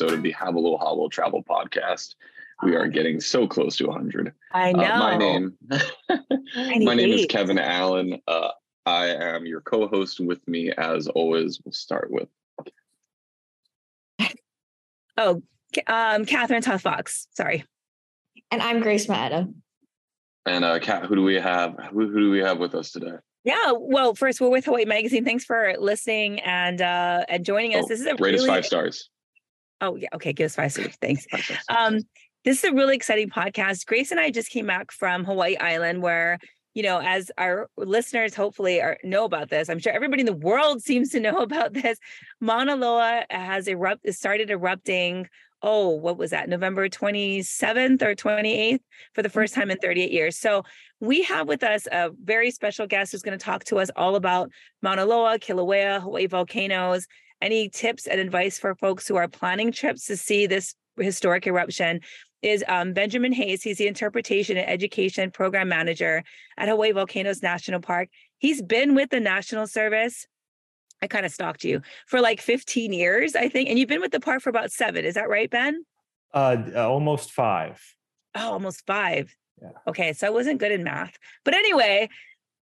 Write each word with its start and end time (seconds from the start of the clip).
episode 0.00 0.16
of 0.16 0.22
the 0.22 0.30
Have 0.30 0.54
a 0.54 0.60
Little 0.60 0.78
Hobble 0.78 1.10
Travel 1.10 1.42
Podcast. 1.42 2.14
We 2.62 2.76
are 2.76 2.86
getting 2.86 3.20
so 3.20 3.48
close 3.48 3.76
to 3.78 3.86
100. 3.86 4.32
I 4.52 4.70
know. 4.70 4.84
Uh, 4.84 4.98
my 4.98 5.16
name, 5.16 5.54
my 6.84 6.94
name 6.94 7.10
is 7.10 7.26
Kevin 7.26 7.58
Allen. 7.58 8.20
Uh, 8.28 8.50
I 8.86 9.06
am 9.06 9.44
your 9.44 9.60
co-host. 9.60 10.20
With 10.20 10.46
me, 10.46 10.70
as 10.70 11.08
always, 11.08 11.60
we'll 11.64 11.72
start 11.72 12.10
with. 12.12 12.28
Oh, 15.20 15.42
um, 15.88 16.26
Catherine 16.26 16.62
Toth 16.62 16.82
Fox. 16.82 17.26
Sorry. 17.32 17.64
And 18.52 18.62
I'm 18.62 18.78
Grace 18.78 19.08
Matta. 19.08 19.48
And 20.46 20.64
uh, 20.64 20.78
Kat, 20.78 21.06
who 21.06 21.16
do 21.16 21.24
we 21.24 21.34
have? 21.40 21.74
Who, 21.90 22.08
who 22.08 22.20
do 22.20 22.30
we 22.30 22.38
have 22.38 22.60
with 22.60 22.76
us 22.76 22.92
today? 22.92 23.16
Yeah, 23.42 23.72
well, 23.76 24.14
first 24.14 24.40
we're 24.40 24.48
with 24.48 24.66
Hawaii 24.66 24.84
Magazine. 24.84 25.24
Thanks 25.24 25.44
for 25.44 25.74
listening 25.76 26.38
and 26.40 26.80
uh 26.80 27.24
and 27.28 27.44
joining 27.44 27.74
us. 27.74 27.86
Oh, 27.86 27.88
this 27.88 27.98
is 27.98 28.06
a 28.06 28.14
rate 28.14 28.36
us 28.36 28.42
really 28.42 28.46
five 28.46 28.64
stars. 28.64 29.10
Oh 29.80 29.96
yeah, 29.96 30.08
okay, 30.14 30.32
give 30.32 30.46
us 30.46 30.56
five 30.56 30.72
stars. 30.72 30.96
Thanks. 31.00 31.26
Um, 31.68 32.00
this 32.44 32.64
is 32.64 32.70
a 32.70 32.74
really 32.74 32.94
exciting 32.94 33.28
podcast. 33.28 33.84
Grace 33.86 34.10
and 34.10 34.20
I 34.20 34.30
just 34.30 34.50
came 34.50 34.66
back 34.66 34.90
from 34.90 35.24
Hawaii 35.24 35.56
Island, 35.56 36.02
where 36.02 36.38
you 36.74 36.84
know, 36.84 37.00
as 37.02 37.30
our 37.38 37.68
listeners 37.76 38.36
hopefully 38.36 38.80
are, 38.80 38.98
know 39.02 39.24
about 39.24 39.50
this, 39.50 39.68
I'm 39.68 39.80
sure 39.80 39.92
everybody 39.92 40.20
in 40.20 40.26
the 40.26 40.32
world 40.32 40.80
seems 40.84 41.10
to 41.10 41.18
know 41.20 41.38
about 41.38 41.72
this. 41.72 41.98
Mauna 42.40 42.76
Loa 42.76 43.24
has 43.30 43.66
erupt 43.66 44.08
started 44.14 44.50
erupting. 44.50 45.26
Oh, 45.60 45.88
what 45.88 46.16
was 46.16 46.30
that? 46.30 46.48
November 46.48 46.88
27th 46.88 48.00
or 48.00 48.14
28th 48.14 48.78
for 49.12 49.22
the 49.22 49.28
first 49.28 49.54
time 49.54 49.72
in 49.72 49.78
38 49.78 50.12
years. 50.12 50.38
So 50.38 50.62
we 51.00 51.22
have 51.24 51.48
with 51.48 51.64
us 51.64 51.88
a 51.90 52.10
very 52.22 52.52
special 52.52 52.86
guest 52.86 53.10
who's 53.10 53.22
going 53.22 53.36
to 53.36 53.44
talk 53.44 53.64
to 53.64 53.80
us 53.80 53.90
all 53.96 54.14
about 54.14 54.52
Mauna 54.82 55.04
Loa, 55.04 55.40
Kilauea, 55.40 56.00
Hawaii 56.00 56.26
volcanoes. 56.26 57.08
Any 57.40 57.68
tips 57.68 58.06
and 58.06 58.20
advice 58.20 58.58
for 58.58 58.74
folks 58.74 59.06
who 59.06 59.16
are 59.16 59.28
planning 59.28 59.72
trips 59.72 60.06
to 60.06 60.16
see 60.16 60.46
this 60.46 60.74
historic 60.96 61.46
eruption? 61.46 62.00
is 62.42 62.64
um, 62.68 62.92
Benjamin 62.92 63.32
Hayes. 63.32 63.62
He's 63.62 63.78
the 63.78 63.86
Interpretation 63.86 64.56
and 64.56 64.68
Education 64.68 65.30
Program 65.30 65.68
Manager 65.68 66.22
at 66.56 66.68
Hawaii 66.68 66.92
Volcanoes 66.92 67.42
National 67.42 67.80
Park. 67.80 68.08
He's 68.38 68.62
been 68.62 68.94
with 68.94 69.10
the 69.10 69.20
National 69.20 69.66
Service. 69.66 70.26
I 71.02 71.06
kind 71.06 71.26
of 71.26 71.32
stalked 71.32 71.64
you 71.64 71.82
for 72.06 72.20
like 72.20 72.40
15 72.40 72.92
years, 72.92 73.36
I 73.36 73.48
think. 73.48 73.68
And 73.68 73.78
you've 73.78 73.88
been 73.88 74.00
with 74.00 74.12
the 74.12 74.20
park 74.20 74.42
for 74.42 74.50
about 74.50 74.72
seven. 74.72 75.04
Is 75.04 75.14
that 75.14 75.28
right, 75.28 75.50
Ben? 75.50 75.84
Uh, 76.32 76.56
almost 76.76 77.32
five. 77.32 77.80
Oh, 78.34 78.52
almost 78.52 78.86
five. 78.86 79.34
Yeah. 79.60 79.70
Okay. 79.86 80.12
So 80.12 80.26
I 80.26 80.30
wasn't 80.30 80.60
good 80.60 80.72
in 80.72 80.84
math. 80.84 81.16
But 81.44 81.54
anyway, 81.54 82.08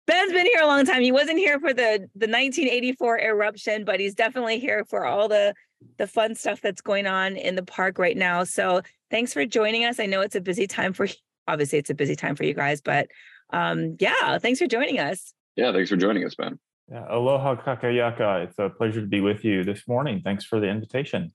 Ben's 0.07 0.33
been 0.33 0.47
here 0.47 0.61
a 0.63 0.67
long 0.67 0.85
time. 0.85 1.03
He 1.03 1.13
wasn't 1.13 1.39
here 1.39 1.59
for 1.59 1.73
the 1.73 2.09
the 2.15 2.29
1984 2.29 3.21
eruption, 3.21 3.85
but 3.85 4.01
he's 4.01 4.15
definitely 4.15 4.59
here 4.59 4.85
for 4.85 5.07
all 5.07 5.29
the 5.29 5.55
the 5.99 6.07
fun 6.07 6.35
stuff 6.35 6.61
that's 6.61 6.81
going 6.81 7.07
on 7.07 7.37
in 7.37 7.55
the 7.55 7.63
park 7.63 7.99
right 7.99 8.17
now. 8.17 8.45
So 8.45 8.83
thanks 9.11 9.33
for 9.33 9.47
joining 9.47 9.85
us. 9.85 9.99
I 10.01 10.07
know 10.07 10.21
it's 10.21 10.35
a 10.35 10.41
busy 10.41 10.67
time 10.67 10.93
for 10.93 11.09
obviously 11.49 11.79
it's 11.79 11.91
a 11.91 11.95
busy 11.95 12.17
time 12.17 12.37
for 12.37 12.45
you 12.45 12.55
guys, 12.55 12.81
but 12.81 13.09
um 13.53 13.97
yeah, 13.99 14.39
thanks 14.39 14.59
for 14.59 14.67
joining 14.67 14.99
us. 14.99 15.33
Yeah, 15.57 15.73
thanks 15.73 15.89
for 15.89 15.97
joining 15.97 16.25
us, 16.25 16.35
Ben. 16.35 16.59
Yeah. 16.91 17.07
Aloha 17.09 17.57
kakahiaka. 17.57 18.45
It's 18.45 18.59
a 18.59 18.69
pleasure 18.69 19.01
to 19.01 19.07
be 19.07 19.21
with 19.21 19.45
you 19.45 19.65
this 19.65 19.89
morning. 19.89 20.21
Thanks 20.23 20.45
for 20.45 20.61
the 20.61 20.67
invitation. 20.67 21.33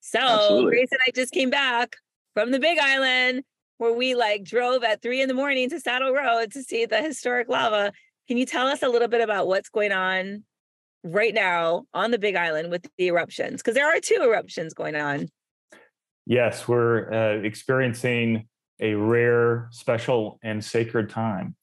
So 0.00 0.20
Absolutely. 0.20 0.70
Grace 0.70 0.88
and 0.92 1.00
I 1.06 1.10
just 1.12 1.32
came 1.32 1.50
back 1.50 1.96
from 2.34 2.52
the 2.52 2.60
Big 2.60 2.78
Island 2.78 3.42
where 3.78 3.92
we 3.92 4.14
like 4.14 4.44
drove 4.44 4.84
at 4.84 5.00
three 5.00 5.22
in 5.22 5.28
the 5.28 5.34
morning 5.34 5.70
to 5.70 5.80
Saddle 5.80 6.12
Road 6.12 6.52
to 6.52 6.62
see 6.62 6.84
the 6.84 7.00
historic 7.00 7.48
lava. 7.48 7.92
Can 8.26 8.36
you 8.36 8.44
tell 8.44 8.66
us 8.66 8.82
a 8.82 8.88
little 8.88 9.08
bit 9.08 9.22
about 9.22 9.46
what's 9.46 9.70
going 9.70 9.92
on 9.92 10.44
right 11.02 11.32
now 11.32 11.84
on 11.94 12.10
the 12.10 12.18
Big 12.18 12.36
Island 12.36 12.70
with 12.70 12.86
the 12.98 13.06
eruptions? 13.06 13.62
Because 13.62 13.74
there 13.74 13.88
are 13.88 14.00
two 14.00 14.20
eruptions 14.22 14.74
going 14.74 14.96
on. 14.96 15.28
Yes, 16.26 16.68
we're 16.68 17.10
uh, 17.10 17.40
experiencing 17.42 18.48
a 18.80 18.94
rare, 18.94 19.68
special, 19.70 20.38
and 20.42 20.62
sacred 20.62 21.08
time 21.08 21.56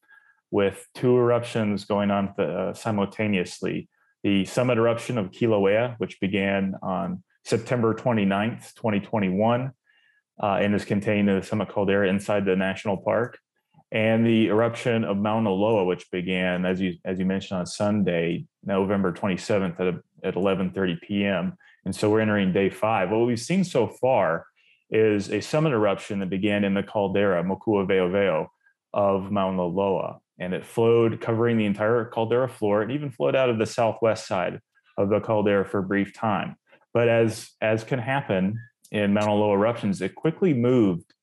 with 0.50 0.88
two 0.96 1.18
eruptions 1.18 1.86
going 1.86 2.12
on 2.12 2.30
uh, 2.40 2.74
simultaneously. 2.74 3.90
The 4.24 4.46
summit 4.46 4.78
eruption 4.78 5.18
of 5.18 5.31
Kilauea, 5.31 5.96
which 6.00 6.20
began 6.20 6.75
on 6.81 7.24
September 7.44 7.94
29th, 7.94 8.74
2021, 8.74 9.72
uh, 10.41 10.57
and 10.62 10.75
is 10.75 10.85
contained 10.85 11.29
in 11.29 11.40
the 11.40 11.46
summit 11.46 11.69
caldera 11.69 12.09
inside 12.09 12.46
the 12.46 12.56
national 12.56 12.97
park. 12.97 13.38
And 13.91 14.25
the 14.25 14.47
eruption 14.47 15.03
of 15.03 15.18
Mauna 15.18 15.51
Loa, 15.51 15.85
which 15.85 16.09
began, 16.12 16.66
as 16.66 16.81
you 16.81 16.96
as 17.06 17.19
you 17.19 17.25
mentioned, 17.25 17.59
on 17.59 17.66
Sunday, 17.66 18.45
November 18.63 19.13
27th 19.13 19.79
at, 19.79 20.28
at 20.28 20.35
11:30 20.35 21.01
p.m. 21.01 21.53
And 21.85 21.95
so 21.95 22.09
we're 22.09 22.19
entering 22.19 22.51
day 22.51 22.69
five. 22.69 23.12
What 23.12 23.25
we've 23.25 23.40
seen 23.40 23.63
so 23.63 23.88
far 23.88 24.47
is 24.90 25.31
a 25.31 25.40
summit 25.40 25.72
eruption 25.72 26.19
that 26.19 26.29
began 26.29 26.63
in 26.63 26.74
the 26.74 26.84
caldera, 26.84 27.44
Moku'aweoweo, 27.44 28.47
of 28.94 29.31
Mauna 29.31 29.63
Loa. 29.63 30.19
And 30.40 30.53
it 30.53 30.66
flowed, 30.66 31.22
covering 31.22 31.57
the 31.57 31.66
entire 31.66 32.06
caldera 32.06 32.50
floor. 32.50 32.81
It 32.81 32.91
even 32.91 33.12
flowed 33.12 33.35
out 33.35 33.50
of 33.50 33.57
the 33.57 33.66
southwest 33.66 34.28
side 34.28 34.59
of 34.97 35.09
the 35.09 35.19
caldera 35.19 35.63
for 35.63 35.79
a 35.79 35.84
brief 35.84 36.13
time. 36.13 36.56
But 36.94 37.07
as, 37.07 37.50
as 37.62 37.84
can 37.84 38.00
happen 38.00 38.59
in 38.95 39.13
Mauna 39.13 39.33
Loa 39.33 39.53
eruptions, 39.53 40.01
it 40.01 40.16
quickly 40.16 40.53
moved. 40.53 41.13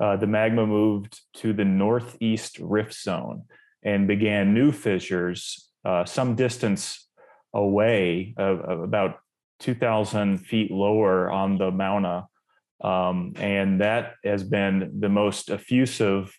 Uh, 0.00 0.16
the 0.16 0.26
magma 0.26 0.66
moved 0.66 1.20
to 1.34 1.52
the 1.52 1.64
northeast 1.64 2.58
rift 2.58 2.94
zone 2.94 3.44
and 3.82 4.08
began 4.08 4.54
new 4.54 4.72
fissures 4.72 5.70
uh, 5.84 6.04
some 6.04 6.34
distance 6.34 7.08
away, 7.54 8.34
uh, 8.38 8.56
about 8.82 9.18
2,000 9.60 10.38
feet 10.38 10.70
lower 10.70 11.30
on 11.30 11.58
the 11.58 11.70
Mauna 11.70 12.26
um, 12.82 13.32
and 13.36 13.80
that 13.80 14.14
has 14.24 14.44
been 14.44 15.00
the 15.00 15.08
most 15.08 15.50
effusive 15.50 16.36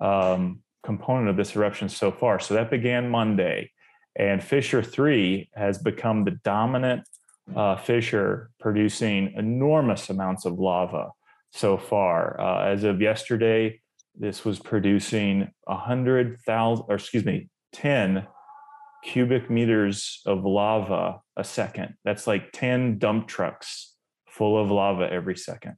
um, 0.00 0.60
component 0.84 1.28
of 1.28 1.36
this 1.36 1.54
eruption 1.54 1.88
so 1.88 2.10
far. 2.10 2.38
So 2.38 2.54
that 2.54 2.70
began 2.70 3.10
Monday. 3.10 3.70
And 4.16 4.42
fissure 4.42 4.82
3 4.82 5.50
has 5.54 5.78
become 5.78 6.24
the 6.24 6.38
dominant 6.44 7.08
uh, 7.54 7.76
fissure, 7.76 8.50
producing 8.60 9.32
enormous 9.36 10.10
amounts 10.10 10.44
of 10.44 10.58
lava 10.58 11.10
so 11.52 11.76
far. 11.76 12.40
Uh, 12.40 12.64
as 12.66 12.84
of 12.84 13.00
yesterday, 13.00 13.80
this 14.14 14.44
was 14.44 14.58
producing 14.58 15.50
100,000, 15.64 16.84
or 16.88 16.94
excuse 16.94 17.24
me, 17.24 17.48
10 17.72 18.26
cubic 19.04 19.50
meters 19.50 20.20
of 20.26 20.44
lava 20.44 21.20
a 21.36 21.44
second. 21.44 21.94
That's 22.04 22.26
like 22.26 22.52
10 22.52 22.98
dump 22.98 23.26
trucks 23.26 23.94
full 24.28 24.62
of 24.62 24.70
lava 24.70 25.10
every 25.10 25.36
second, 25.36 25.76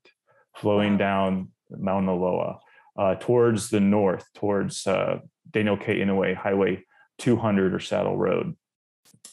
flowing 0.56 0.92
Wow. 0.92 0.98
down 0.98 1.48
Mauna 1.70 2.14
Loa 2.14 2.60
uh, 2.98 3.14
towards 3.16 3.70
the 3.70 3.80
north, 3.80 4.26
towards 4.34 4.86
uh, 4.86 5.18
Daniel 5.50 5.76
K. 5.76 6.00
Inouye 6.00 6.36
Highway 6.36 6.84
200 7.18 7.74
or 7.74 7.80
Saddle 7.80 8.16
Road. 8.16 8.56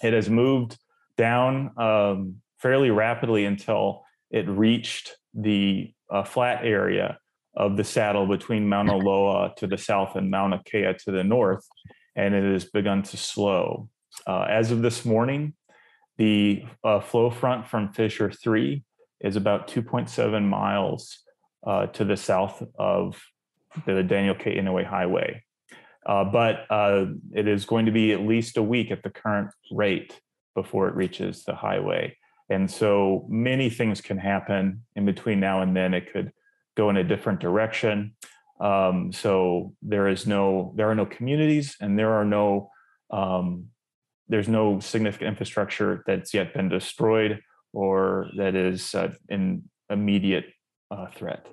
It 0.01 0.13
has 0.13 0.29
moved 0.29 0.77
down 1.21 1.69
um, 1.77 2.37
fairly 2.57 2.89
rapidly 2.89 3.45
until 3.45 4.03
it 4.31 4.49
reached 4.49 5.15
the 5.35 5.93
uh, 6.09 6.23
flat 6.23 6.65
area 6.65 7.19
of 7.55 7.77
the 7.77 7.83
saddle 7.83 8.25
between 8.25 8.67
Mauna 8.67 8.97
Loa 8.97 9.53
to 9.57 9.67
the 9.67 9.77
south 9.77 10.15
and 10.15 10.31
Mauna 10.31 10.63
Kea 10.65 10.95
to 11.05 11.11
the 11.11 11.23
north, 11.23 11.63
and 12.15 12.33
it 12.33 12.43
has 12.51 12.65
begun 12.65 13.03
to 13.03 13.17
slow. 13.17 13.87
Uh, 14.25 14.47
as 14.49 14.71
of 14.71 14.81
this 14.81 15.05
morning, 15.05 15.53
the 16.17 16.65
uh, 16.83 16.99
flow 16.99 17.29
front 17.29 17.67
from 17.67 17.93
fissure 17.93 18.31
3 18.31 18.83
is 19.19 19.35
about 19.35 19.67
2.7 19.67 20.43
miles 20.43 21.19
uh, 21.67 21.85
to 21.87 22.03
the 22.03 22.17
south 22.17 22.63
of 22.79 23.21
the 23.85 24.01
Daniel 24.01 24.33
K. 24.33 24.57
Inouye 24.57 24.87
Highway. 24.87 25.43
Uh, 26.03 26.23
but 26.23 26.65
uh, 26.71 27.05
it 27.35 27.47
is 27.47 27.65
going 27.65 27.85
to 27.85 27.91
be 27.91 28.11
at 28.11 28.21
least 28.21 28.57
a 28.57 28.63
week 28.63 28.89
at 28.89 29.03
the 29.03 29.11
current 29.11 29.51
rate 29.71 30.19
before 30.55 30.87
it 30.87 30.95
reaches 30.95 31.43
the 31.43 31.55
highway. 31.55 32.15
And 32.49 32.69
so 32.69 33.25
many 33.29 33.69
things 33.69 34.01
can 34.01 34.17
happen 34.17 34.83
in 34.95 35.05
between 35.05 35.39
now 35.39 35.61
and 35.61 35.75
then. 35.75 35.93
It 35.93 36.11
could 36.11 36.31
go 36.75 36.89
in 36.89 36.97
a 36.97 37.03
different 37.03 37.39
direction. 37.39 38.15
Um, 38.59 39.11
so 39.11 39.73
there 39.81 40.07
is 40.07 40.27
no, 40.27 40.73
there 40.75 40.89
are 40.89 40.95
no 40.95 41.05
communities, 41.05 41.77
and 41.79 41.97
there 41.97 42.13
are 42.13 42.25
no, 42.25 42.69
um, 43.09 43.67
there's 44.27 44.49
no 44.49 44.79
significant 44.79 45.29
infrastructure 45.29 46.03
that's 46.05 46.33
yet 46.33 46.53
been 46.53 46.69
destroyed 46.69 47.41
or 47.73 48.27
that 48.37 48.55
is 48.55 48.93
uh, 48.95 49.13
in 49.29 49.63
immediate 49.89 50.45
uh, 50.89 51.07
threat. 51.15 51.47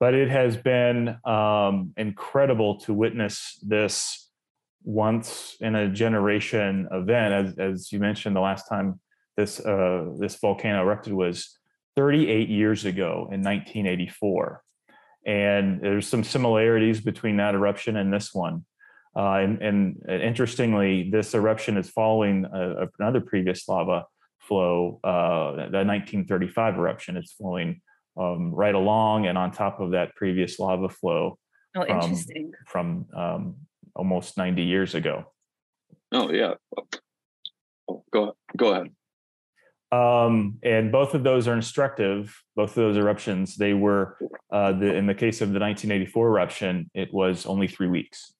But 0.00 0.14
it 0.14 0.28
has 0.28 0.56
been 0.56 1.16
um, 1.24 1.92
incredible 1.96 2.80
to 2.80 2.92
witness 2.92 3.58
this 3.62 4.23
once 4.84 5.56
in 5.60 5.74
a 5.74 5.88
generation 5.88 6.86
event. 6.92 7.58
As, 7.58 7.58
as 7.58 7.92
you 7.92 7.98
mentioned, 7.98 8.36
the 8.36 8.40
last 8.40 8.68
time 8.68 9.00
this 9.36 9.58
uh, 9.60 10.12
this 10.18 10.36
volcano 10.36 10.82
erupted 10.82 11.12
was 11.12 11.58
38 11.96 12.48
years 12.48 12.84
ago 12.84 13.28
in 13.32 13.42
1984, 13.42 14.62
and 15.26 15.80
there's 15.80 16.06
some 16.06 16.22
similarities 16.22 17.00
between 17.00 17.38
that 17.38 17.54
eruption 17.54 17.96
and 17.96 18.12
this 18.12 18.32
one. 18.32 18.64
Uh, 19.16 19.34
and, 19.36 19.62
and 19.62 20.02
interestingly, 20.08 21.08
this 21.10 21.34
eruption 21.34 21.76
is 21.76 21.88
following 21.88 22.44
a, 22.52 22.88
another 22.98 23.20
previous 23.20 23.68
lava 23.68 24.04
flow, 24.40 24.98
uh, 25.04 25.52
the 25.52 25.84
1935 25.84 26.74
eruption. 26.76 27.16
It's 27.16 27.32
flowing 27.32 27.80
um, 28.16 28.52
right 28.52 28.74
along 28.74 29.26
and 29.26 29.38
on 29.38 29.52
top 29.52 29.80
of 29.80 29.92
that 29.92 30.14
previous 30.16 30.58
lava 30.58 30.88
flow. 30.88 31.38
Oh, 31.76 31.84
from, 31.84 32.00
interesting. 32.00 32.52
From 32.66 33.06
um, 33.16 33.54
almost 33.94 34.36
90 34.36 34.62
years 34.62 34.94
ago. 34.94 35.26
Oh 36.12 36.30
yeah. 36.30 36.54
Oh, 37.88 38.04
go 38.12 38.36
go 38.56 38.72
ahead. 38.72 38.90
Um, 39.92 40.58
and 40.64 40.90
both 40.90 41.14
of 41.14 41.22
those 41.22 41.46
are 41.46 41.54
instructive. 41.54 42.36
Both 42.56 42.70
of 42.70 42.74
those 42.74 42.96
eruptions, 42.96 43.56
they 43.56 43.74
were 43.74 44.16
uh, 44.52 44.72
the, 44.72 44.94
in 44.94 45.06
the 45.06 45.14
case 45.14 45.40
of 45.40 45.52
the 45.52 45.60
1984 45.60 46.28
eruption, 46.28 46.90
it 46.94 47.14
was 47.14 47.46
only 47.46 47.68
three 47.68 47.86
weeks, 47.86 48.32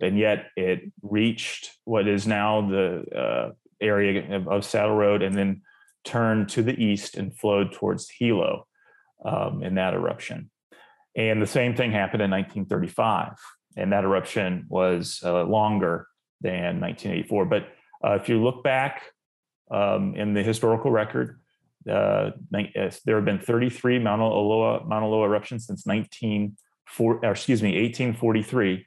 and 0.00 0.18
yet 0.18 0.48
it 0.54 0.92
reached 1.00 1.70
what 1.84 2.06
is 2.06 2.26
now 2.26 2.68
the 2.68 3.04
uh, 3.16 3.52
area 3.80 4.36
of, 4.36 4.48
of, 4.48 4.64
Saddle 4.66 4.96
Road, 4.96 5.22
and 5.22 5.34
then 5.34 5.62
turned 6.04 6.50
to 6.50 6.62
the 6.62 6.78
east 6.78 7.16
and 7.16 7.34
flowed 7.34 7.72
towards 7.72 8.10
Hilo 8.10 8.66
um, 9.24 9.62
in 9.62 9.76
that 9.76 9.94
eruption. 9.94 10.50
And 11.16 11.40
the 11.40 11.46
same 11.46 11.74
thing 11.74 11.90
happened 11.90 12.22
in 12.22 12.30
1935, 12.30 13.32
and 13.78 13.92
that 13.92 14.04
eruption 14.04 14.66
was 14.68 15.20
uh, 15.24 15.44
longer 15.44 16.08
than 16.40 16.80
1984. 16.80 17.44
But 17.46 17.68
uh, 18.04 18.14
if 18.14 18.28
you 18.28 18.42
look 18.42 18.62
back 18.62 19.02
um, 19.70 20.14
in 20.14 20.34
the 20.34 20.42
historical 20.42 20.90
record, 20.90 21.40
uh, 21.90 22.30
there 22.50 23.16
have 23.16 23.24
been 23.24 23.38
33 23.38 23.98
Mauna 24.00 24.26
Loa, 24.26 24.84
Loa 24.86 25.24
eruptions 25.24 25.66
since 25.66 25.86
1940, 25.86 27.26
excuse 27.26 27.62
me, 27.62 27.70
1843. 27.70 28.86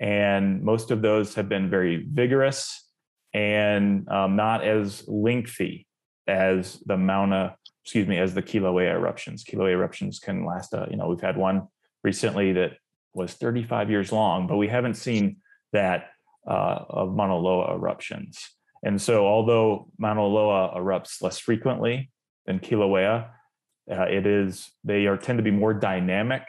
And 0.00 0.62
most 0.62 0.90
of 0.90 1.02
those 1.02 1.34
have 1.34 1.48
been 1.48 1.68
very 1.68 2.06
vigorous 2.10 2.88
and 3.34 4.08
um, 4.08 4.36
not 4.36 4.64
as 4.64 5.04
lengthy 5.08 5.86
as 6.26 6.80
the 6.86 6.96
Mauna, 6.96 7.56
excuse 7.84 8.06
me, 8.06 8.18
as 8.18 8.34
the 8.34 8.42
Kilauea 8.42 8.92
eruptions. 8.92 9.44
Kilauea 9.44 9.72
eruptions 9.72 10.20
can 10.20 10.46
last, 10.46 10.72
uh, 10.72 10.86
you 10.90 10.96
know, 10.96 11.08
we've 11.08 11.20
had 11.20 11.36
one 11.36 11.66
recently 12.04 12.52
that 12.52 12.72
was 13.14 13.34
35 13.34 13.90
years 13.90 14.12
long, 14.12 14.46
but 14.46 14.56
we 14.56 14.68
haven't 14.68 14.94
seen 14.94 15.38
that 15.72 16.10
uh, 16.46 16.84
of 16.88 17.14
Mauna 17.14 17.36
Loa 17.36 17.74
eruptions. 17.74 18.38
And 18.82 19.00
so, 19.00 19.26
although 19.26 19.90
Mauna 19.98 20.24
Loa 20.24 20.74
erupts 20.76 21.20
less 21.20 21.38
frequently 21.38 22.10
than 22.46 22.60
Kilauea, 22.60 23.30
uh, 23.90 24.02
it 24.02 24.26
is 24.26 24.70
they 24.84 25.06
are 25.06 25.16
tend 25.16 25.38
to 25.38 25.42
be 25.42 25.50
more 25.50 25.74
dynamic 25.74 26.42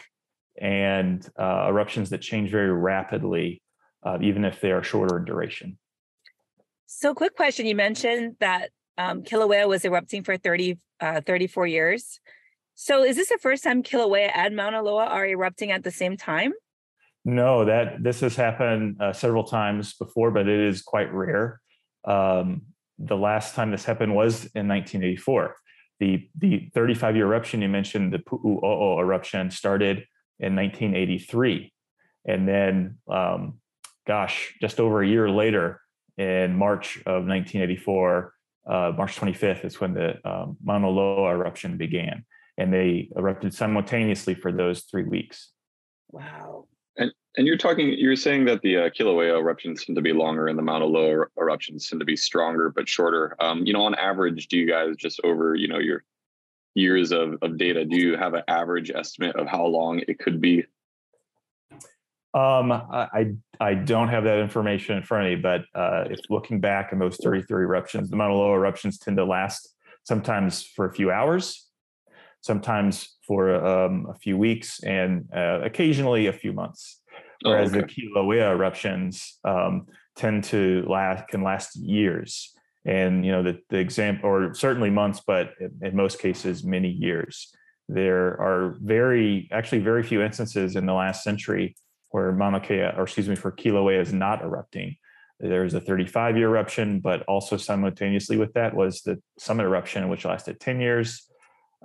and 0.61 1.27
uh, 1.39 1.67
eruptions 1.69 2.09
that 2.09 2.21
change 2.21 2.51
very 2.51 2.71
rapidly, 2.71 3.61
uh, 4.03 4.17
even 4.21 4.45
if 4.45 4.61
they 4.61 4.71
are 4.71 4.83
shorter 4.83 5.17
in 5.17 5.25
duration. 5.25 5.77
So, 6.85 7.13
quick 7.13 7.35
question: 7.35 7.65
You 7.65 7.75
mentioned 7.75 8.35
that 8.39 8.69
um, 8.97 9.23
Kilauea 9.23 9.67
was 9.67 9.85
erupting 9.85 10.23
for 10.23 10.37
30, 10.37 10.77
uh, 10.99 11.21
34 11.21 11.67
years. 11.67 12.19
So, 12.81 13.03
is 13.03 13.17
this 13.17 13.27
the 13.27 13.37
first 13.41 13.65
time 13.65 13.83
Kilauea 13.83 14.31
and 14.33 14.55
Mauna 14.55 14.81
Loa 14.81 15.03
are 15.03 15.27
erupting 15.27 15.69
at 15.69 15.83
the 15.83 15.91
same 15.91 16.15
time? 16.15 16.53
No, 17.25 17.65
that 17.65 18.01
this 18.01 18.21
has 18.21 18.37
happened 18.37 19.01
uh, 19.01 19.11
several 19.11 19.43
times 19.43 19.95
before, 19.95 20.31
but 20.31 20.47
it 20.47 20.61
is 20.61 20.81
quite 20.81 21.13
rare. 21.13 21.59
Um, 22.05 22.61
the 22.97 23.17
last 23.17 23.53
time 23.53 23.71
this 23.71 23.83
happened 23.83 24.15
was 24.15 24.45
in 24.55 24.69
1984. 24.69 25.57
The, 25.99 26.29
the 26.37 26.69
35 26.73 27.17
year 27.17 27.25
eruption 27.25 27.61
you 27.61 27.67
mentioned, 27.67 28.13
the 28.13 28.19
Pu'u'o'o 28.19 29.01
eruption, 29.01 29.51
started 29.51 30.05
in 30.39 30.55
1983. 30.55 31.73
And 32.29 32.47
then, 32.47 32.97
um, 33.11 33.59
gosh, 34.07 34.55
just 34.61 34.79
over 34.79 35.03
a 35.03 35.07
year 35.07 35.29
later, 35.29 35.81
in 36.17 36.55
March 36.55 36.95
of 36.99 37.27
1984, 37.27 38.33
uh, 38.69 38.93
March 38.95 39.17
25th 39.17 39.65
is 39.65 39.81
when 39.81 39.93
the 39.93 40.15
um, 40.25 40.55
Mauna 40.63 40.87
Loa 40.87 41.31
eruption 41.31 41.75
began. 41.75 42.23
And 42.59 42.73
they 42.73 43.09
erupted 43.15 43.53
simultaneously 43.53 44.35
for 44.35 44.51
those 44.51 44.81
three 44.81 45.03
weeks. 45.03 45.51
Wow. 46.11 46.67
And 46.97 47.11
and 47.37 47.47
you're 47.47 47.57
talking, 47.57 47.93
you're 47.97 48.15
saying 48.15 48.45
that 48.45 48.61
the 48.61 48.77
uh, 48.77 48.89
Kilauea 48.89 49.39
eruptions 49.39 49.85
tend 49.85 49.95
to 49.95 50.01
be 50.01 50.11
longer 50.11 50.47
and 50.47 50.59
the 50.59 50.63
Mauna 50.63 50.85
Loa 50.85 51.25
eruptions 51.39 51.87
tend 51.87 52.01
to 52.01 52.05
be 52.05 52.17
stronger 52.17 52.69
but 52.69 52.87
shorter. 52.87 53.35
Um, 53.39 53.65
you 53.65 53.73
know, 53.73 53.83
on 53.83 53.95
average, 53.95 54.47
do 54.47 54.57
you 54.57 54.67
guys 54.67 54.95
just 54.97 55.21
over, 55.23 55.55
you 55.55 55.67
know, 55.67 55.79
your 55.79 56.03
years 56.75 57.11
of, 57.11 57.35
of 57.41 57.57
data, 57.57 57.85
do 57.85 57.95
you 57.95 58.17
have 58.17 58.33
an 58.33 58.43
average 58.47 58.91
estimate 58.91 59.35
of 59.35 59.47
how 59.47 59.65
long 59.65 60.01
it 60.07 60.19
could 60.19 60.41
be? 60.41 60.65
Um, 62.33 62.71
I 62.71 63.33
I 63.59 63.73
don't 63.73 64.09
have 64.09 64.23
that 64.25 64.37
information 64.39 64.97
in 64.97 65.03
front 65.03 65.25
of 65.25 65.31
me, 65.31 65.35
but 65.37 65.61
uh, 65.73 66.05
if 66.09 66.19
looking 66.29 66.59
back 66.59 66.91
in 66.91 66.99
those 66.99 67.17
33 67.17 67.63
eruptions, 67.63 68.09
the 68.09 68.15
Mauna 68.15 68.35
Loa 68.35 68.53
eruptions 68.53 68.99
tend 68.99 69.17
to 69.17 69.25
last 69.25 69.75
sometimes 70.03 70.63
for 70.63 70.85
a 70.85 70.93
few 70.93 71.11
hours, 71.11 71.68
sometimes 72.41 73.17
for 73.27 73.53
um, 73.55 74.07
a 74.09 74.15
few 74.15 74.37
weeks, 74.37 74.81
and 74.83 75.27
uh, 75.35 75.61
occasionally 75.63 76.27
a 76.27 76.33
few 76.33 76.53
months. 76.53 77.01
Oh, 77.45 77.51
whereas 77.51 77.73
oh, 77.73 77.79
okay. 77.79 77.87
the 77.87 78.09
Kilauea 78.15 78.51
eruptions 78.51 79.39
um, 79.43 79.87
tend 80.15 80.43
to 80.45 80.85
last 80.87 81.27
can 81.29 81.43
last 81.43 81.75
years, 81.75 82.53
and 82.85 83.25
you 83.25 83.31
know 83.31 83.43
the 83.43 83.59
the 83.69 83.77
example 83.77 84.29
or 84.29 84.53
certainly 84.53 84.89
months, 84.89 85.21
but 85.25 85.53
in 85.81 85.95
most 85.95 86.19
cases 86.19 86.63
many 86.63 86.89
years. 86.89 87.51
There 87.91 88.39
are 88.39 88.77
very 88.81 89.49
actually 89.51 89.79
very 89.79 90.03
few 90.03 90.21
instances 90.21 90.75
in 90.75 90.85
the 90.85 90.93
last 90.93 91.23
century 91.23 91.75
where 92.09 92.31
Mauna 92.31 92.59
Kea, 92.59 92.91
or 92.95 93.03
excuse 93.03 93.29
me, 93.29 93.35
for 93.35 93.51
Kilauea 93.51 93.99
is 93.99 94.13
not 94.13 94.41
erupting. 94.43 94.95
There 95.39 95.63
was 95.63 95.73
a 95.73 95.79
35 95.79 96.37
year 96.37 96.49
eruption, 96.49 96.99
but 96.99 97.23
also 97.23 97.55
simultaneously 97.55 98.37
with 98.37 98.53
that 98.53 98.75
was 98.75 99.01
the 99.01 99.21
summit 99.37 99.63
eruption, 99.63 100.09
which 100.09 100.25
lasted 100.25 100.59
10 100.59 100.81
years. 100.81 101.29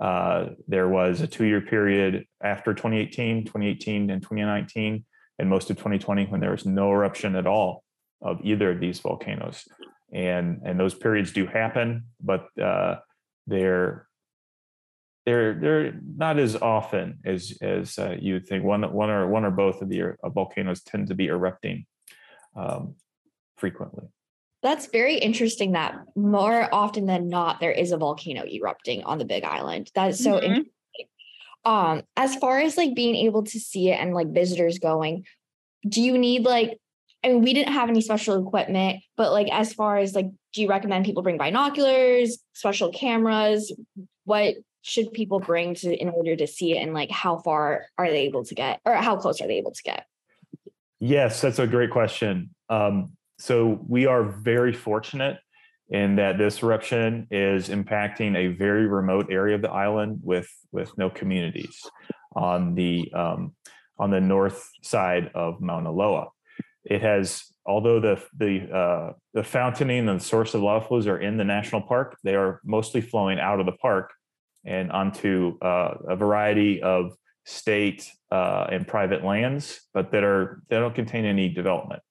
Uh, 0.00 0.46
there 0.66 0.88
was 0.88 1.20
a 1.20 1.26
two 1.26 1.44
year 1.44 1.60
period 1.60 2.26
after 2.42 2.74
2018, 2.74 3.44
2018 3.44 4.10
and 4.10 4.22
2019 4.22 5.04
and 5.38 5.50
most 5.50 5.70
of 5.70 5.76
2020 5.76 6.26
when 6.26 6.40
there 6.40 6.50
was 6.50 6.66
no 6.66 6.90
eruption 6.90 7.36
at 7.36 7.46
all 7.46 7.84
of 8.22 8.40
either 8.42 8.70
of 8.70 8.80
these 8.80 9.00
volcanoes. 9.00 9.64
And, 10.12 10.62
and 10.64 10.78
those 10.78 10.94
periods 10.94 11.32
do 11.32 11.46
happen, 11.46 12.04
but 12.20 12.46
uh, 12.60 12.96
they're 13.46 14.08
they're 15.26 15.54
they're 15.54 16.00
not 16.16 16.38
as 16.38 16.54
often 16.54 17.18
as 17.24 17.56
as 17.62 17.98
uh, 17.98 18.16
you 18.20 18.34
would 18.34 18.46
think. 18.46 18.64
One 18.64 18.82
one 18.92 19.10
or 19.10 19.26
one 19.26 19.44
or 19.44 19.50
both 19.50 19.80
of 19.80 19.88
the 19.88 20.14
uh, 20.22 20.28
volcanoes 20.28 20.82
tend 20.82 21.08
to 21.08 21.14
be 21.14 21.28
erupting 21.28 21.86
um, 22.54 22.96
frequently. 23.56 24.04
That's 24.64 24.86
very 24.86 25.18
interesting. 25.18 25.72
That 25.72 25.94
more 26.16 26.68
often 26.74 27.06
than 27.06 27.28
not, 27.28 27.60
there 27.60 27.70
is 27.70 27.92
a 27.92 27.96
volcano 27.96 28.44
erupting 28.44 29.04
on 29.04 29.18
the 29.18 29.24
Big 29.24 29.44
Island. 29.44 29.92
That 29.94 30.08
is 30.08 30.24
so 30.24 30.32
mm-hmm. 30.32 30.44
interesting 30.44 30.74
um 31.64 32.02
as 32.16 32.36
far 32.36 32.60
as 32.60 32.76
like 32.76 32.94
being 32.94 33.14
able 33.14 33.42
to 33.42 33.58
see 33.58 33.90
it 33.90 33.98
and 33.98 34.14
like 34.14 34.32
visitors 34.32 34.78
going 34.78 35.24
do 35.88 36.02
you 36.02 36.18
need 36.18 36.44
like 36.44 36.78
i 37.24 37.28
mean 37.28 37.42
we 37.42 37.54
didn't 37.54 37.72
have 37.72 37.88
any 37.88 38.00
special 38.00 38.46
equipment 38.46 39.02
but 39.16 39.32
like 39.32 39.50
as 39.50 39.72
far 39.72 39.98
as 39.98 40.14
like 40.14 40.26
do 40.52 40.62
you 40.62 40.68
recommend 40.68 41.04
people 41.04 41.22
bring 41.22 41.38
binoculars 41.38 42.38
special 42.52 42.92
cameras 42.92 43.72
what 44.24 44.54
should 44.82 45.10
people 45.12 45.40
bring 45.40 45.74
to 45.74 45.94
in 45.94 46.10
order 46.10 46.36
to 46.36 46.46
see 46.46 46.76
it 46.76 46.82
and 46.82 46.92
like 46.92 47.10
how 47.10 47.38
far 47.38 47.86
are 47.96 48.10
they 48.10 48.20
able 48.20 48.44
to 48.44 48.54
get 48.54 48.80
or 48.84 48.94
how 48.94 49.16
close 49.16 49.40
are 49.40 49.46
they 49.46 49.56
able 49.56 49.72
to 49.72 49.82
get 49.82 50.06
yes 51.00 51.40
that's 51.40 51.58
a 51.58 51.66
great 51.66 51.90
question 51.90 52.50
um, 52.70 53.12
so 53.38 53.80
we 53.88 54.06
are 54.06 54.22
very 54.22 54.72
fortunate 54.72 55.38
in 55.90 56.16
that 56.16 56.38
this 56.38 56.62
eruption 56.62 57.26
is 57.30 57.68
impacting 57.68 58.36
a 58.36 58.48
very 58.48 58.86
remote 58.86 59.26
area 59.30 59.54
of 59.54 59.62
the 59.62 59.70
island 59.70 60.20
with 60.22 60.48
with 60.72 60.96
no 60.96 61.10
communities 61.10 61.78
on 62.34 62.74
the 62.74 63.12
um, 63.12 63.54
on 63.98 64.10
the 64.10 64.20
north 64.20 64.68
side 64.82 65.30
of 65.34 65.60
Mauna 65.60 65.92
Loa. 65.92 66.28
It 66.84 67.02
has, 67.02 67.44
although 67.66 68.00
the 68.00 68.22
the 68.36 68.74
uh, 68.74 69.12
the 69.34 69.44
fountaining 69.44 70.08
and 70.08 70.20
the 70.20 70.24
source 70.24 70.54
of 70.54 70.62
lava 70.62 70.86
flows 70.86 71.06
are 71.06 71.18
in 71.18 71.36
the 71.36 71.44
national 71.44 71.82
park, 71.82 72.16
they 72.24 72.34
are 72.34 72.60
mostly 72.64 73.00
flowing 73.00 73.38
out 73.38 73.60
of 73.60 73.66
the 73.66 73.72
park 73.72 74.12
and 74.64 74.90
onto 74.90 75.58
uh, 75.60 75.94
a 76.08 76.16
variety 76.16 76.82
of 76.82 77.12
state 77.44 78.10
uh, 78.30 78.66
and 78.72 78.88
private 78.88 79.22
lands, 79.22 79.80
but 79.92 80.10
that 80.12 80.24
are 80.24 80.62
they 80.68 80.76
don't 80.76 80.94
contain 80.94 81.24
any 81.24 81.48
development. 81.48 82.02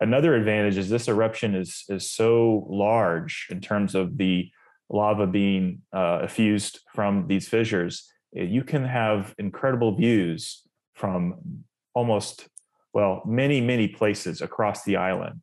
Another 0.00 0.34
advantage 0.34 0.78
is 0.78 0.88
this 0.88 1.08
eruption 1.08 1.54
is, 1.54 1.84
is 1.88 2.10
so 2.10 2.66
large 2.70 3.46
in 3.50 3.60
terms 3.60 3.94
of 3.94 4.16
the 4.16 4.50
lava 4.88 5.26
being 5.26 5.82
uh, 5.92 6.20
effused 6.22 6.80
from 6.94 7.26
these 7.26 7.48
fissures. 7.48 8.10
Eh, 8.34 8.44
you 8.44 8.64
can 8.64 8.84
have 8.84 9.34
incredible 9.38 9.94
views 9.94 10.62
from 10.94 11.64
almost, 11.94 12.48
well, 12.94 13.22
many, 13.26 13.60
many 13.60 13.88
places 13.88 14.40
across 14.40 14.84
the 14.84 14.96
island. 14.96 15.42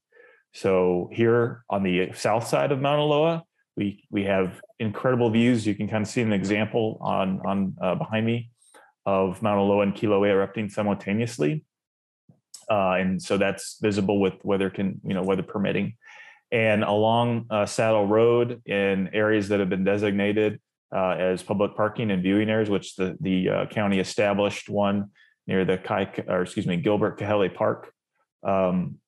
So 0.54 1.10
here 1.14 1.64
on 1.70 1.84
the 1.84 2.12
south 2.14 2.48
side 2.48 2.72
of 2.72 2.82
Mauna 2.82 3.04
Loa, 3.04 3.44
we, 3.76 4.06
we 4.10 4.24
have 4.24 4.60
incredible 4.80 5.30
views. 5.30 5.68
You 5.68 5.76
can 5.76 5.88
kind 5.88 6.02
of 6.02 6.10
see 6.10 6.22
an 6.22 6.34
example 6.34 6.98
on, 7.00 7.42
on 7.46 7.76
uh, 7.80 7.94
behind 7.94 8.26
me 8.26 8.50
of 9.06 9.42
Mauna 9.44 9.62
Loa 9.64 9.84
and 9.84 9.94
Kilauea 9.94 10.32
erupting 10.32 10.68
simultaneously 10.68 11.64
uh, 12.70 12.94
and 12.94 13.22
so 13.22 13.38
that's 13.38 13.78
visible 13.82 14.20
with 14.20 14.34
weather 14.44 14.70
can 14.70 15.00
you 15.06 15.14
know 15.14 15.24
weather 15.24 15.44
permitting 15.44 15.96
And 16.52 16.84
along 16.84 17.46
uh, 17.50 17.66
Saddle 17.66 18.08
Road 18.08 18.62
in 18.66 19.10
areas 19.14 19.50
that 19.50 19.60
have 19.60 19.70
been 19.70 19.84
designated 19.84 20.60
uh, 20.96 21.12
as 21.12 21.44
public 21.44 21.76
parking 21.76 22.12
and 22.12 22.24
viewing 22.24 22.50
areas, 22.50 22.70
which 22.70 22.96
the, 22.96 23.18
the 23.20 23.50
uh, 23.50 23.66
county 23.66 24.00
established 24.00 24.70
one 24.70 25.10
near 25.46 25.66
the 25.66 25.78
Kai, 25.78 26.10
or 26.28 26.44
excuse 26.44 26.66
me, 26.66 26.78
Gilbert 26.78 27.20
Kahele 27.20 27.54
Park. 27.54 27.92
Um, 28.44 29.00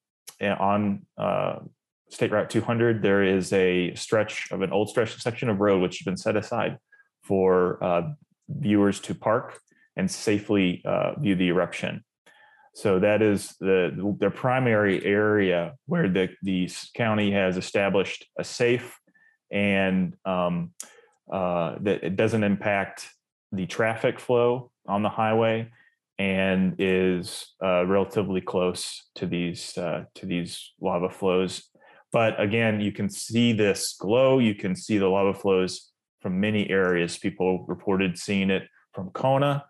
on 0.42 1.06
uh, 1.18 1.60
State 2.10 2.32
Route 2.32 2.50
200, 2.50 3.02
there 3.02 3.24
is 3.24 3.54
a 3.54 3.94
stretch 3.96 4.52
of 4.52 4.62
an 4.62 4.72
old 4.72 4.90
stretch 4.90 5.22
section 5.22 5.50
of 5.50 5.60
road 5.60 5.82
which 5.82 6.00
has 6.00 6.06
been 6.06 6.18
set 6.18 6.36
aside 6.36 6.78
for 7.24 7.80
viewers 8.50 9.00
to 9.02 9.14
park 9.14 9.60
and 9.96 10.10
safely 10.10 10.82
uh, 10.86 11.20
view 11.20 11.36
the 11.36 11.48
eruption. 11.48 12.04
So 12.76 13.00
that 13.00 13.22
is 13.22 13.56
the 13.60 14.16
the 14.20 14.30
primary 14.30 15.04
area 15.04 15.76
where 15.86 16.08
the 16.08 16.30
the 16.44 16.70
county 16.96 17.32
has 17.32 17.58
established 17.58 18.26
a 18.38 18.44
safe 18.44 18.98
and 19.52 20.16
um, 20.26 20.72
uh, 21.32 21.76
that 21.82 22.04
it 22.04 22.16
doesn't 22.16 22.44
impact 22.44 23.10
the 23.52 23.66
traffic 23.66 24.20
flow 24.20 24.72
on 24.88 25.04
the 25.04 25.10
highway 25.10 25.70
and 26.20 26.76
is 26.80 27.54
uh, 27.64 27.86
relatively 27.86 28.42
close 28.42 29.10
to 29.16 29.26
these 29.26 29.78
uh, 29.78 30.04
to 30.16 30.26
these 30.26 30.74
lava 30.80 31.10
flows. 31.10 31.70
But 32.12 32.40
again, 32.40 32.82
you 32.82 32.92
can 32.92 33.10
see 33.10 33.54
this 33.54 33.96
glow. 34.00 34.40
You 34.40 34.56
can 34.56 34.76
see 34.76 34.98
the 34.98 35.08
lava 35.08 35.34
flows 35.34 35.92
from 36.22 36.40
many 36.40 36.70
areas. 36.70 37.18
People 37.18 37.66
reported 37.68 38.18
seeing 38.18 38.50
it 38.50 38.64
from 38.94 39.12
Kona. 39.12 39.66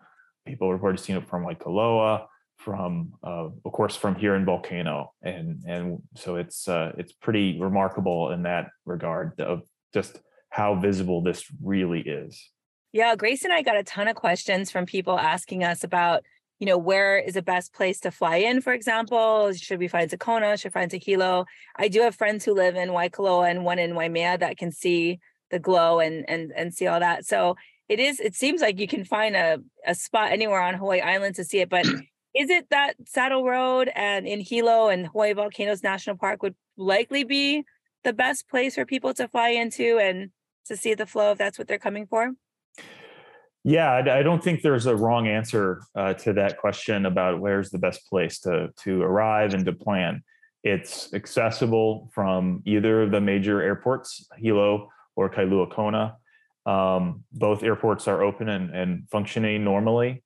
People 0.46 0.72
reported 0.72 0.98
seeing 0.98 1.18
it 1.18 1.28
from 1.28 1.44
Waikoloa, 1.44 2.26
from 2.64 3.14
uh, 3.24 3.48
of 3.64 3.72
course 3.72 3.96
from 3.96 4.14
here 4.14 4.34
in 4.34 4.44
Volcano, 4.44 5.12
and 5.22 5.62
and 5.66 6.02
so 6.16 6.36
it's 6.36 6.68
uh, 6.68 6.92
it's 6.98 7.12
pretty 7.12 7.58
remarkable 7.60 8.30
in 8.30 8.42
that 8.42 8.68
regard 8.84 9.40
of 9.40 9.62
just 9.94 10.20
how 10.50 10.74
visible 10.74 11.22
this 11.22 11.44
really 11.62 12.00
is. 12.00 12.50
Yeah, 12.92 13.14
Grace 13.16 13.44
and 13.44 13.52
I 13.52 13.62
got 13.62 13.76
a 13.76 13.84
ton 13.84 14.08
of 14.08 14.16
questions 14.16 14.70
from 14.70 14.84
people 14.84 15.18
asking 15.18 15.64
us 15.64 15.84
about 15.84 16.22
you 16.58 16.66
know, 16.66 16.76
where 16.76 17.18
is 17.18 17.34
the 17.34 17.42
best 17.42 17.72
place 17.72 18.00
to 18.00 18.10
fly 18.10 18.36
in, 18.36 18.60
for 18.60 18.74
example? 18.74 19.50
Should 19.54 19.78
we 19.78 19.88
fly 19.88 20.04
to 20.04 20.18
Kona? 20.18 20.58
Should 20.58 20.68
we 20.68 20.72
fly 20.72 20.86
to 20.86 20.98
Hilo? 20.98 21.46
I 21.76 21.88
do 21.88 22.02
have 22.02 22.14
friends 22.14 22.44
who 22.44 22.52
live 22.52 22.76
in 22.76 22.90
Waikoloa 22.90 23.50
and 23.50 23.64
one 23.64 23.78
in 23.78 23.94
Waimea 23.94 24.36
that 24.36 24.58
can 24.58 24.70
see 24.70 25.20
the 25.50 25.58
glow 25.58 26.00
and 26.00 26.28
and 26.28 26.52
and 26.54 26.72
see 26.72 26.86
all 26.86 27.00
that. 27.00 27.24
So 27.24 27.56
it 27.88 27.98
is, 27.98 28.20
it 28.20 28.36
seems 28.36 28.60
like 28.60 28.78
you 28.78 28.86
can 28.86 29.04
find 29.04 29.34
a, 29.34 29.58
a 29.84 29.96
spot 29.96 30.30
anywhere 30.30 30.62
on 30.62 30.74
Hawaii 30.74 31.00
Island 31.00 31.34
to 31.34 31.44
see 31.44 31.58
it. 31.58 31.68
But 31.68 31.86
is 32.34 32.50
it 32.50 32.70
that 32.70 32.94
Saddle 33.06 33.44
Road 33.44 33.90
and 33.94 34.26
in 34.26 34.40
Hilo 34.40 34.88
and 34.88 35.06
Hawaii 35.08 35.32
Volcanoes 35.32 35.82
National 35.82 36.16
Park 36.16 36.42
would 36.42 36.54
likely 36.76 37.24
be 37.24 37.64
the 38.04 38.12
best 38.12 38.48
place 38.48 38.76
for 38.76 38.84
people 38.84 39.12
to 39.14 39.28
fly 39.28 39.50
into 39.50 39.98
and 39.98 40.30
to 40.66 40.76
see 40.76 40.94
the 40.94 41.06
flow 41.06 41.32
if 41.32 41.38
that's 41.38 41.58
what 41.58 41.68
they're 41.68 41.78
coming 41.78 42.06
for? 42.06 42.32
Yeah, 43.62 43.92
I, 43.92 44.22
don't 44.22 44.42
think 44.42 44.62
there's 44.62 44.86
a 44.86 44.96
wrong 44.96 45.28
answer 45.28 45.82
uh, 45.94 46.14
to 46.14 46.32
that 46.32 46.56
question 46.56 47.04
about 47.04 47.40
where's 47.40 47.68
the 47.68 47.78
best 47.78 48.08
place 48.08 48.40
to 48.40 48.70
to 48.84 49.02
arrive 49.02 49.52
and 49.52 49.66
to 49.66 49.72
plan. 49.72 50.22
It's 50.62 51.12
accessible 51.12 52.10
from 52.14 52.62
either 52.64 53.02
of 53.02 53.10
the 53.10 53.20
major 53.20 53.60
airports, 53.60 54.26
Hilo 54.38 54.88
or 55.14 55.28
Kailua 55.28 55.70
Kona. 55.70 56.16
Um, 56.64 57.24
both 57.32 57.62
airports 57.62 58.08
are 58.08 58.22
open 58.22 58.48
and, 58.48 58.74
and 58.74 59.08
functioning 59.10 59.62
normally. 59.62 60.22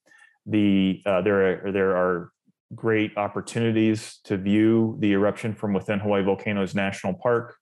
The 0.47 1.03
uh, 1.07 1.23
there 1.23 1.67
are 1.67 1.73
there 1.73 1.97
are 1.97 2.31
great 2.75 3.17
opportunities 3.17 4.19
to 4.25 4.37
view 4.37 4.97
the 5.01 5.13
eruption 5.13 5.55
from 5.55 5.73
within 5.73 5.99
Hawaii 5.99 6.23
Volcanoes 6.23 6.75
National 6.75 7.15
Park. 7.15 7.57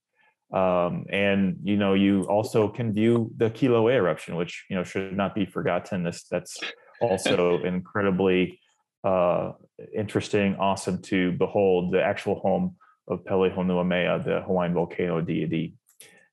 Um, 0.52 1.06
and 1.10 1.56
you 1.62 1.76
know, 1.76 1.94
you 1.94 2.22
also 2.24 2.68
can 2.68 2.92
view 2.92 3.30
the 3.36 3.50
Kilauea 3.50 3.94
eruption, 3.94 4.36
which 4.36 4.64
you 4.68 4.76
know 4.76 4.84
should 4.84 5.16
not 5.16 5.34
be 5.34 5.46
forgotten. 5.46 6.02
This 6.02 6.24
that's 6.30 6.58
also 7.00 7.62
incredibly 7.64 8.60
uh, 9.04 9.52
interesting, 9.96 10.56
awesome 10.56 11.00
to 11.02 11.32
behold 11.32 11.92
the 11.92 12.02
actual 12.02 12.36
home 12.36 12.76
of 13.08 13.24
Pele 13.24 13.50
Honuamea, 13.50 14.24
the 14.24 14.42
Hawaiian 14.42 14.74
volcano 14.74 15.20
deity. 15.20 15.74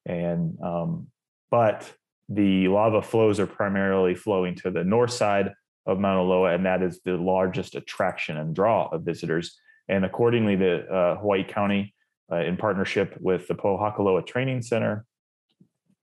And 0.06 0.58
um, 0.64 1.08
but 1.50 1.92
the 2.28 2.68
lava 2.68 3.02
flows 3.02 3.40
are 3.40 3.48
primarily 3.48 4.16
flowing 4.16 4.56
to 4.56 4.70
the 4.70 4.84
north 4.84 5.12
side 5.12 5.54
of 5.86 6.00
Mauna 6.00 6.24
Loa, 6.24 6.54
and 6.54 6.66
that 6.66 6.82
is 6.84 7.00
the 7.04 7.18
largest 7.18 7.76
attraction 7.76 8.38
and 8.38 8.56
draw 8.56 8.88
of 8.90 9.04
visitors. 9.04 9.58
And 9.88 10.06
accordingly, 10.06 10.56
the 10.56 10.88
uh, 10.88 11.18
Hawaii 11.18 11.44
County 11.44 11.94
uh, 12.32 12.38
in 12.38 12.58
partnership 12.58 13.18
with 13.20 13.48
the 13.48 13.56
Pohakuloa 13.56 14.26
Training 14.26 14.62
Center 14.62 15.06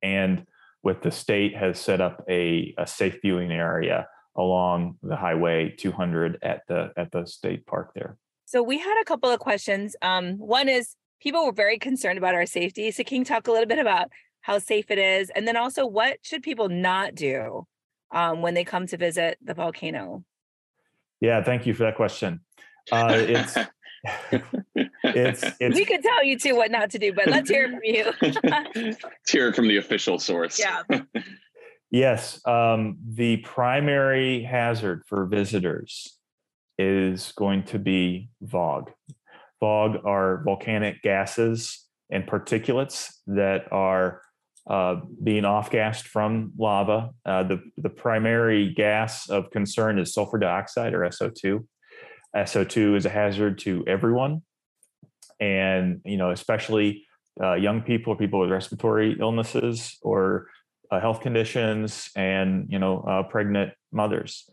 and 0.03 0.47
with 0.83 1.03
the 1.03 1.11
state 1.11 1.57
has 1.57 1.79
set 1.79 2.01
up 2.01 2.25
a, 2.29 2.75
a 2.79 2.87
safe 2.87 3.19
viewing 3.23 3.51
area 3.53 4.09
along 4.37 4.97
the 5.03 5.17
highway 5.17 5.75
200 5.77 6.39
at 6.43 6.63
the 6.69 6.93
at 6.97 7.11
the 7.11 7.25
state 7.27 7.67
park 7.67 7.93
there. 7.95 8.19
So 8.45 8.63
we 8.63 8.79
had 8.79 9.01
a 9.01 9.05
couple 9.05 9.31
of 9.31 9.41
questions. 9.41 9.97
Um, 10.03 10.39
one 10.39 10.69
is 10.69 10.95
people 11.21 11.45
were 11.45 11.53
very 11.53 11.79
concerned 11.79 12.19
about 12.19 12.35
our 12.35 12.47
safety. 12.47 12.91
So 12.91 13.03
can 13.03 13.19
you 13.19 13.25
talk 13.25 13.49
a 13.49 13.53
little 13.53 13.67
bit 13.67 13.79
about 13.79 14.09
how 14.43 14.59
safe 14.59 14.91
it 14.91 14.99
is, 14.99 15.31
and 15.31 15.49
then 15.49 15.57
also 15.57 15.87
what 15.87 16.19
should 16.23 16.43
people 16.43 16.69
not 16.69 17.15
do 17.15 17.67
um, 18.11 18.43
when 18.43 18.55
they 18.55 18.65
come 18.65 18.87
to 18.87 18.97
visit 18.97 19.39
the 19.43 19.55
volcano? 19.55 20.25
Yeah, 21.21 21.43
thank 21.43 21.67
you 21.67 21.75
for 21.75 21.85
that 21.85 21.97
question. 21.97 22.41
Uh, 22.93 23.15
it's 23.17 23.57
it's, 24.33 25.45
it's 25.61 25.75
we 25.75 25.85
could 25.85 26.03
tell 26.03 26.25
you 26.25 26.39
too 26.39 26.57
what 26.57 26.71
not 26.71 26.91
to 26.91 26.99
do, 26.99 27.13
but 27.13 27.27
let's 27.27 27.51
hear 27.51 27.71
from 27.71 27.81
you. 27.83 28.13
let's 28.23 29.03
hear 29.31 29.49
it 29.49 29.57
from 29.57 29.69
the 29.69 29.77
official 29.79 30.19
source. 30.19 30.59
Yeah. 30.59 30.83
yes. 31.91 32.47
Um, 32.47 32.99
the 33.07 33.39
primary 33.39 34.43
hazard 34.43 35.03
for 35.07 35.27
visitors 35.27 36.19
is 36.79 37.33
going 37.33 37.65
to 37.65 37.79
be 37.79 38.29
VOG. 38.45 38.89
VOG 39.63 40.05
are 40.05 40.43
volcanic 40.45 41.03
gases 41.03 41.87
and 42.11 42.27
particulates 42.27 43.15
that 43.27 43.73
are 43.73 44.21
uh, 44.69 44.97
being 45.23 45.45
off-gassed 45.45 46.07
from 46.09 46.53
lava. 46.59 47.11
Uh, 47.25 47.43
the, 47.45 47.63
the 47.77 47.89
primary 47.89 48.73
gas 48.75 49.31
of 49.31 49.51
concern 49.51 49.99
is 49.99 50.13
sulfur 50.13 50.39
dioxide 50.39 50.93
or 50.93 51.01
SO2. 51.01 51.65
SO2 52.35 52.97
is 52.97 53.07
a 53.07 53.09
hazard 53.09 53.59
to 53.59 53.85
everyone. 53.87 54.43
And, 55.39 56.01
you 56.05 56.17
know, 56.17 56.31
especially 56.31 57.07
uh, 57.41 57.55
young 57.55 57.83
people 57.83 58.15
or 58.15 58.17
people 58.17 58.41
with 58.41 58.51
respiratory 58.51 59.17
illnesses 59.21 59.99
or 60.03 60.49
uh, 60.91 61.01
health 61.01 61.21
conditions 61.21 62.11
and, 62.17 62.67
you 62.69 62.79
know, 62.79 63.01
uh, 63.01 63.23
pregnant 63.25 63.73
mothers. 63.93 64.49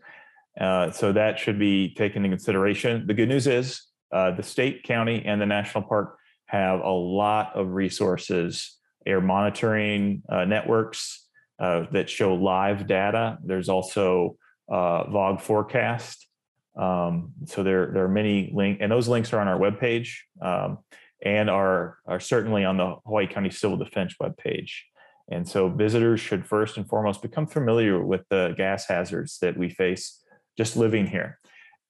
Uh, 0.60 0.90
so 0.90 1.12
that 1.12 1.38
should 1.38 1.58
be 1.58 1.94
taken 1.94 2.24
into 2.24 2.36
consideration. 2.36 3.06
The 3.06 3.14
good 3.14 3.28
news 3.28 3.46
is 3.46 3.86
the 4.12 4.42
state, 4.42 4.84
county, 4.84 5.24
and 5.26 5.40
the 5.40 5.46
national 5.46 5.84
park 5.84 6.18
have 6.46 6.80
a 6.80 6.90
lot 6.90 7.56
of 7.56 7.72
resources, 7.72 8.78
air 9.06 9.20
monitoring 9.20 10.22
uh, 10.28 10.44
networks 10.44 11.26
that 11.58 12.10
show 12.10 12.34
live 12.34 12.86
data. 12.86 13.38
There's 13.42 13.68
also 13.68 14.36
VOG 14.70 15.40
forecast 15.40 16.24
um, 16.76 17.32
so 17.46 17.62
there, 17.62 17.90
there 17.92 18.04
are 18.04 18.08
many 18.08 18.50
links, 18.52 18.80
and 18.82 18.90
those 18.90 19.08
links 19.08 19.32
are 19.32 19.40
on 19.40 19.48
our 19.48 19.58
webpage 19.58 20.16
um, 20.42 20.78
and 21.24 21.48
are, 21.48 21.98
are 22.06 22.20
certainly 22.20 22.64
on 22.64 22.76
the 22.76 22.96
Hawaii 23.06 23.26
County 23.26 23.50
Civil 23.50 23.76
Defense 23.76 24.14
webpage. 24.20 24.70
And 25.30 25.48
so 25.48 25.68
visitors 25.68 26.20
should 26.20 26.46
first 26.46 26.76
and 26.76 26.86
foremost 26.86 27.22
become 27.22 27.46
familiar 27.46 28.04
with 28.04 28.22
the 28.28 28.54
gas 28.56 28.86
hazards 28.86 29.38
that 29.38 29.56
we 29.56 29.70
face 29.70 30.20
just 30.58 30.76
living 30.76 31.06
here 31.06 31.38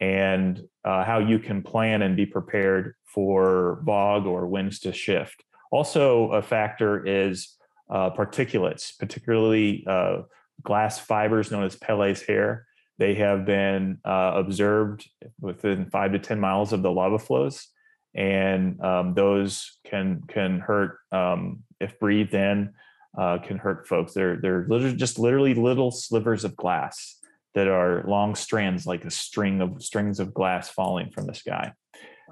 and 0.01 0.63
uh, 0.85 1.05
how 1.05 1.19
you 1.19 1.39
can 1.39 1.63
plan 1.63 2.03
and 2.03 2.17
be 2.17 2.27
prepared 2.27 2.95
for 3.07 3.83
VOG 3.87 4.27
or 4.27 4.47
winds 4.47 4.81
to 4.81 4.93
shift. 4.93 5.43
Also, 5.75 6.31
a 6.31 6.41
factor 6.41 7.05
is 7.05 7.57
uh, 7.91 8.11
particulates, 8.11 8.97
particularly 8.99 9.85
uh, 9.87 10.23
glass 10.63 10.99
fibers 10.99 11.51
known 11.51 11.65
as 11.65 11.75
Pele's 11.75 12.23
hair 12.23 12.67
they 12.99 13.15
have 13.15 13.45
been 13.45 13.99
uh, 14.05 14.33
observed 14.37 15.09
within 15.41 15.87
five 15.91 16.13
to 16.13 16.19
10 16.19 16.39
miles 16.39 16.73
of 16.73 16.83
the 16.83 16.91
lava 16.91 17.19
flows. 17.19 17.69
And 18.15 18.81
um, 18.81 19.15
those 19.15 19.79
can 19.85 20.23
can 20.29 20.61
hurt 20.61 20.99
um, 21.11 21.65
if 21.81 21.99
breathed 21.99 22.35
in, 22.35 22.73
uh, 23.19 23.39
can 23.39 23.59
hurt 23.59 23.89
folks. 23.89 24.15
They're 24.15 24.37
they're 24.37 24.67
literally 24.69 24.97
just 24.97 25.19
literally 25.19 25.55
little 25.55 25.91
slivers 25.91 26.45
of 26.45 26.55
glass 26.55 27.19
that 27.57 27.67
are 27.67 28.05
long 28.07 28.37
strands, 28.37 28.87
like 28.87 29.05
a 29.05 29.11
string 29.11 29.61
of 29.61 29.83
strings 29.83 30.21
of 30.21 30.33
glass 30.33 30.69
falling 30.69 31.11
from 31.11 31.27
the 31.27 31.35
sky. 31.35 31.73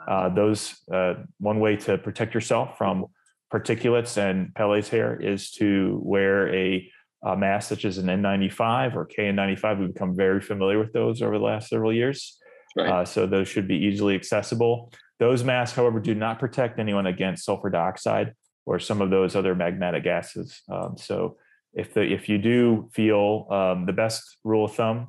Uh, 0.07 0.29
those 0.29 0.77
uh, 0.93 1.15
one 1.41 1.59
way 1.59 1.75
to 1.79 1.99
protect 1.99 2.33
yourself 2.33 2.79
from 2.79 3.07
particulates 3.53 4.17
and 4.17 4.55
Pele's 4.55 4.89
hair 4.89 5.21
is 5.21 5.51
to 5.53 6.01
wear 6.03 6.53
a 6.55 6.91
uh, 7.25 7.37
masks 7.37 7.69
such 7.69 7.85
as 7.85 7.99
an 7.99 8.07
N95 8.07 8.97
or 8.97 9.07
KN95. 9.07 9.79
We've 9.79 9.93
become 9.93 10.17
very 10.17 10.41
familiar 10.41 10.79
with 10.79 10.93
those 10.93 11.23
over 11.23 11.39
the 11.39 11.45
last 11.45 11.69
several 11.69 11.93
years. 11.93 12.39
Right. 12.77 12.89
Uh, 12.89 13.05
so 13.05 13.27
those 13.27 13.49
should 13.49 13.69
be 13.69 13.77
easily 13.77 14.15
accessible. 14.15 14.93
Those 15.21 15.45
masks, 15.45 15.77
however, 15.77 16.01
do 16.01 16.15
not 16.15 16.41
protect 16.41 16.79
anyone 16.79 17.07
against 17.07 17.45
sulfur 17.45 17.71
dioxide 17.71 18.35
or 18.67 18.79
some 18.79 19.01
of 19.01 19.11
those 19.11 19.37
other 19.37 19.55
magmatic 19.55 20.05
gases. 20.05 20.63
Um, 20.71 20.97
so 20.97 21.37
if 21.75 21.95
the 21.95 22.03
if 22.03 22.29
you 22.29 22.39
do 22.39 22.91
feel 22.93 23.47
um, 23.51 23.87
the 23.87 23.93
best 23.93 24.39
rule 24.43 24.65
of 24.65 24.75
thumb 24.75 25.09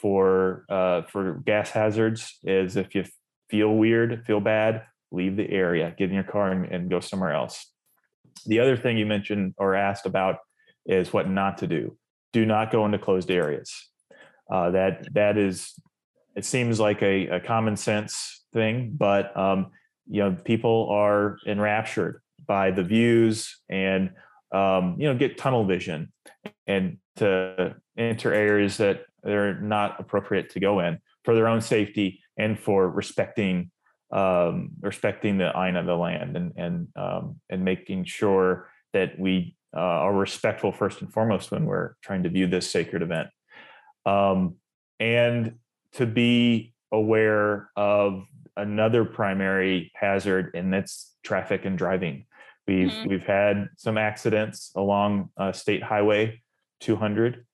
for 0.00 0.64
uh, 0.68 1.02
for 1.02 1.42
gas 1.44 1.70
hazards 1.70 2.38
is 2.42 2.76
if 2.76 2.94
you 2.94 3.04
feel 3.50 3.74
weird, 3.74 4.24
feel 4.26 4.40
bad, 4.40 4.84
leave 5.10 5.36
the 5.36 5.50
area, 5.50 5.94
get 5.98 6.08
in 6.08 6.14
your 6.14 6.24
car 6.24 6.52
and, 6.52 6.66
and 6.72 6.90
go 6.90 7.00
somewhere 7.00 7.32
else. 7.32 7.66
The 8.46 8.60
other 8.60 8.76
thing 8.76 8.96
you 8.96 9.06
mentioned 9.06 9.54
or 9.58 9.74
asked 9.74 10.06
about 10.06 10.36
is 10.86 11.12
what 11.12 11.28
not 11.28 11.58
to 11.58 11.66
do. 11.66 11.96
Do 12.32 12.46
not 12.46 12.70
go 12.70 12.84
into 12.84 12.98
closed 12.98 13.30
areas. 13.30 13.72
Uh, 14.50 14.70
that 14.70 15.12
that 15.14 15.36
is, 15.38 15.74
it 16.36 16.44
seems 16.44 16.80
like 16.80 17.02
a, 17.02 17.28
a 17.28 17.40
common 17.40 17.76
sense 17.76 18.44
thing, 18.52 18.92
but 18.96 19.36
um, 19.36 19.70
you 20.08 20.22
know 20.22 20.36
people 20.44 20.88
are 20.90 21.38
enraptured 21.46 22.20
by 22.46 22.70
the 22.70 22.82
views 22.82 23.60
and 23.68 24.10
um, 24.52 24.96
you 24.98 25.06
know 25.06 25.14
get 25.14 25.38
tunnel 25.38 25.64
vision 25.64 26.12
and 26.66 26.98
to 27.16 27.76
enter 27.96 28.32
areas 28.32 28.76
that 28.78 29.02
they're 29.22 29.60
not 29.60 30.00
appropriate 30.00 30.50
to 30.50 30.60
go 30.60 30.80
in 30.80 30.98
for 31.24 31.34
their 31.34 31.46
own 31.46 31.60
safety 31.60 32.20
and 32.36 32.58
for 32.58 32.88
respecting 32.88 33.70
um, 34.12 34.70
respecting 34.80 35.38
the 35.38 35.52
aina 35.56 35.80
of 35.80 35.86
the 35.86 35.96
land 35.96 36.36
and 36.36 36.52
and 36.56 36.88
um, 36.96 37.40
and 37.48 37.64
making 37.64 38.04
sure 38.04 38.68
that 38.92 39.18
we 39.18 39.54
uh, 39.76 39.80
are 39.80 40.14
respectful 40.14 40.72
first 40.72 41.00
and 41.00 41.12
foremost 41.12 41.50
when 41.50 41.64
we're 41.64 41.94
trying 42.02 42.24
to 42.24 42.28
view 42.28 42.46
this 42.46 42.70
sacred 42.70 43.02
event, 43.02 43.28
um, 44.06 44.56
and 44.98 45.54
to 45.92 46.06
be 46.06 46.74
aware 46.92 47.70
of 47.76 48.24
another 48.56 49.04
primary 49.04 49.92
hazard, 49.94 50.50
and 50.54 50.72
that's 50.72 51.14
traffic 51.22 51.64
and 51.64 51.78
driving. 51.78 52.26
We've 52.66 52.88
mm-hmm. 52.88 53.08
we've 53.08 53.26
had 53.26 53.68
some 53.76 53.98
accidents 53.98 54.72
along 54.76 55.30
uh, 55.36 55.52
State 55.52 55.82
Highway 55.82 56.42
200 56.80 57.44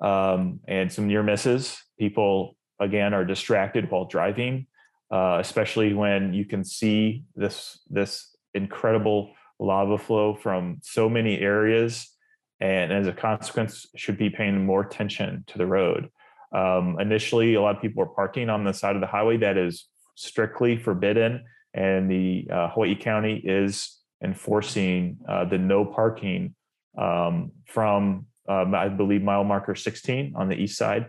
um, 0.00 0.60
and 0.66 0.92
some 0.92 1.06
near 1.06 1.22
misses. 1.22 1.82
People 1.98 2.56
again 2.78 3.14
are 3.14 3.24
distracted 3.24 3.90
while 3.90 4.04
driving, 4.04 4.66
uh, 5.10 5.38
especially 5.40 5.94
when 5.94 6.32
you 6.32 6.44
can 6.44 6.64
see 6.64 7.24
this 7.34 7.80
this 7.88 8.36
incredible 8.54 9.32
lava 9.58 9.98
flow 9.98 10.34
from 10.34 10.78
so 10.82 11.08
many 11.08 11.38
areas, 11.38 12.12
and 12.60 12.92
as 12.92 13.06
a 13.06 13.12
consequence, 13.12 13.86
should 13.96 14.18
be 14.18 14.30
paying 14.30 14.64
more 14.64 14.82
attention 14.82 15.44
to 15.48 15.58
the 15.58 15.66
road. 15.66 16.10
Um, 16.54 16.98
initially, 17.00 17.54
a 17.54 17.60
lot 17.60 17.76
of 17.76 17.82
people 17.82 18.04
were 18.04 18.14
parking 18.14 18.48
on 18.50 18.64
the 18.64 18.72
side 18.72 18.94
of 18.94 19.00
the 19.00 19.06
highway 19.06 19.36
that 19.38 19.56
is 19.56 19.86
strictly 20.14 20.76
forbidden, 20.76 21.44
and 21.74 22.10
the 22.10 22.48
uh, 22.52 22.68
Hawaii 22.70 22.96
County 22.96 23.40
is 23.44 23.98
enforcing 24.24 25.18
uh, 25.28 25.44
the 25.44 25.58
no 25.58 25.84
parking 25.84 26.54
um, 26.96 27.52
from 27.66 28.26
um, 28.48 28.74
I 28.74 28.88
believe 28.88 29.22
mile 29.22 29.44
marker 29.44 29.74
16 29.74 30.34
on 30.36 30.48
the 30.48 30.54
east 30.54 30.78
side, 30.78 31.08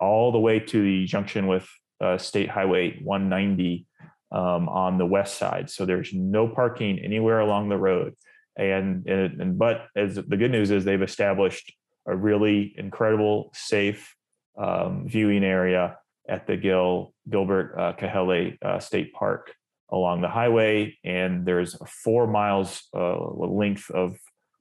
all 0.00 0.32
the 0.32 0.38
way 0.38 0.60
to 0.60 0.82
the 0.82 1.06
junction 1.06 1.46
with 1.46 1.68
uh, 2.00 2.18
State 2.18 2.50
Highway 2.50 2.98
190 3.02 3.86
um, 4.30 4.68
on 4.68 4.98
the 4.98 5.06
west 5.06 5.38
side. 5.38 5.70
So 5.70 5.86
there's 5.86 6.12
no 6.12 6.48
parking 6.48 6.98
anywhere 6.98 7.40
along 7.40 7.68
the 7.68 7.76
road. 7.76 8.14
And, 8.56 9.06
and, 9.06 9.40
and 9.40 9.58
but 9.58 9.86
as 9.96 10.16
the 10.16 10.36
good 10.36 10.50
news 10.50 10.70
is 10.70 10.84
they've 10.84 11.00
established 11.00 11.72
a 12.06 12.16
really 12.16 12.74
incredible, 12.76 13.50
safe 13.54 14.14
um, 14.58 15.06
viewing 15.06 15.44
area 15.44 15.96
at 16.28 16.46
the 16.46 16.56
Gil 16.56 17.14
Gilbert 17.30 17.74
uh, 17.78 17.92
Kahele 17.94 18.58
uh, 18.62 18.78
State 18.80 19.12
Park 19.12 19.54
along 19.90 20.20
the 20.20 20.28
highway, 20.28 20.98
and 21.04 21.46
there's 21.46 21.76
four 21.86 22.26
miles 22.26 22.82
uh, 22.94 23.18
length 23.18 23.90
of 23.90 24.18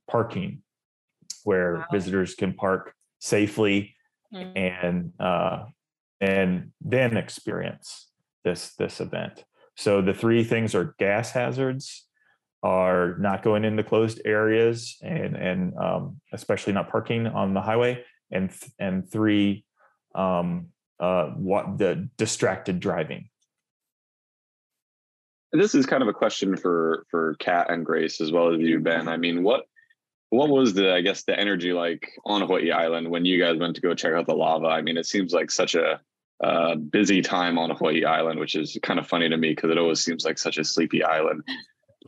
parking 0.09 0.61
where 1.43 1.75
wow. 1.75 1.85
visitors 1.91 2.35
can 2.35 2.53
park 2.53 2.93
safely 3.19 3.95
mm-hmm. 4.33 4.57
and 4.57 5.13
uh, 5.19 5.65
and 6.21 6.71
then 6.81 7.17
experience 7.17 8.09
this 8.43 8.73
this 8.75 8.99
event. 8.99 9.43
So 9.75 10.01
the 10.01 10.13
three 10.13 10.43
things 10.43 10.73
are 10.73 10.95
gas 10.97 11.31
hazards, 11.31 12.07
are 12.63 13.17
not 13.19 13.43
going 13.43 13.63
into 13.63 13.83
closed 13.83 14.21
areas, 14.25 14.97
and 15.01 15.35
and 15.35 15.73
um, 15.77 16.19
especially 16.33 16.73
not 16.73 16.89
parking 16.89 17.27
on 17.27 17.53
the 17.53 17.61
highway, 17.61 18.03
and 18.31 18.51
and 18.79 19.09
three, 19.09 19.65
um, 20.15 20.67
uh, 20.99 21.27
what 21.27 21.77
the 21.77 22.09
distracted 22.17 22.79
driving. 22.79 23.29
This 25.53 25.75
is 25.75 25.85
kind 25.85 26.01
of 26.01 26.09
a 26.09 26.13
question 26.13 26.57
for 26.57 27.05
for 27.11 27.35
Kat 27.39 27.69
and 27.69 27.85
Grace 27.85 28.19
as 28.19 28.31
well 28.31 28.53
as 28.53 28.59
you, 28.59 28.79
Ben. 28.79 29.07
I 29.07 29.17
mean, 29.17 29.43
what 29.43 29.65
what 30.29 30.49
was 30.49 30.73
the 30.73 30.93
i 30.93 31.01
guess 31.01 31.23
the 31.23 31.37
energy 31.37 31.73
like 31.73 32.11
on 32.25 32.41
hawaii 32.41 32.71
island 32.71 33.09
when 33.09 33.25
you 33.25 33.39
guys 33.41 33.57
went 33.57 33.75
to 33.75 33.81
go 33.81 33.93
check 33.93 34.13
out 34.13 34.27
the 34.27 34.35
lava? 34.35 34.67
I 34.67 34.81
mean 34.81 34.97
it 34.97 35.05
seems 35.05 35.33
like 35.33 35.51
such 35.51 35.75
a 35.75 35.99
uh, 36.43 36.75
busy 36.75 37.21
time 37.21 37.57
on 37.57 37.71
hawaii 37.71 38.05
island 38.05 38.39
which 38.39 38.55
is 38.55 38.77
kind 38.83 38.99
of 38.99 39.07
funny 39.07 39.29
to 39.29 39.37
me 39.37 39.49
because 39.49 39.71
it 39.71 39.77
always 39.77 40.03
seems 40.03 40.25
like 40.25 40.37
such 40.37 40.57
a 40.57 40.63
sleepy 40.63 41.03
island. 41.03 41.43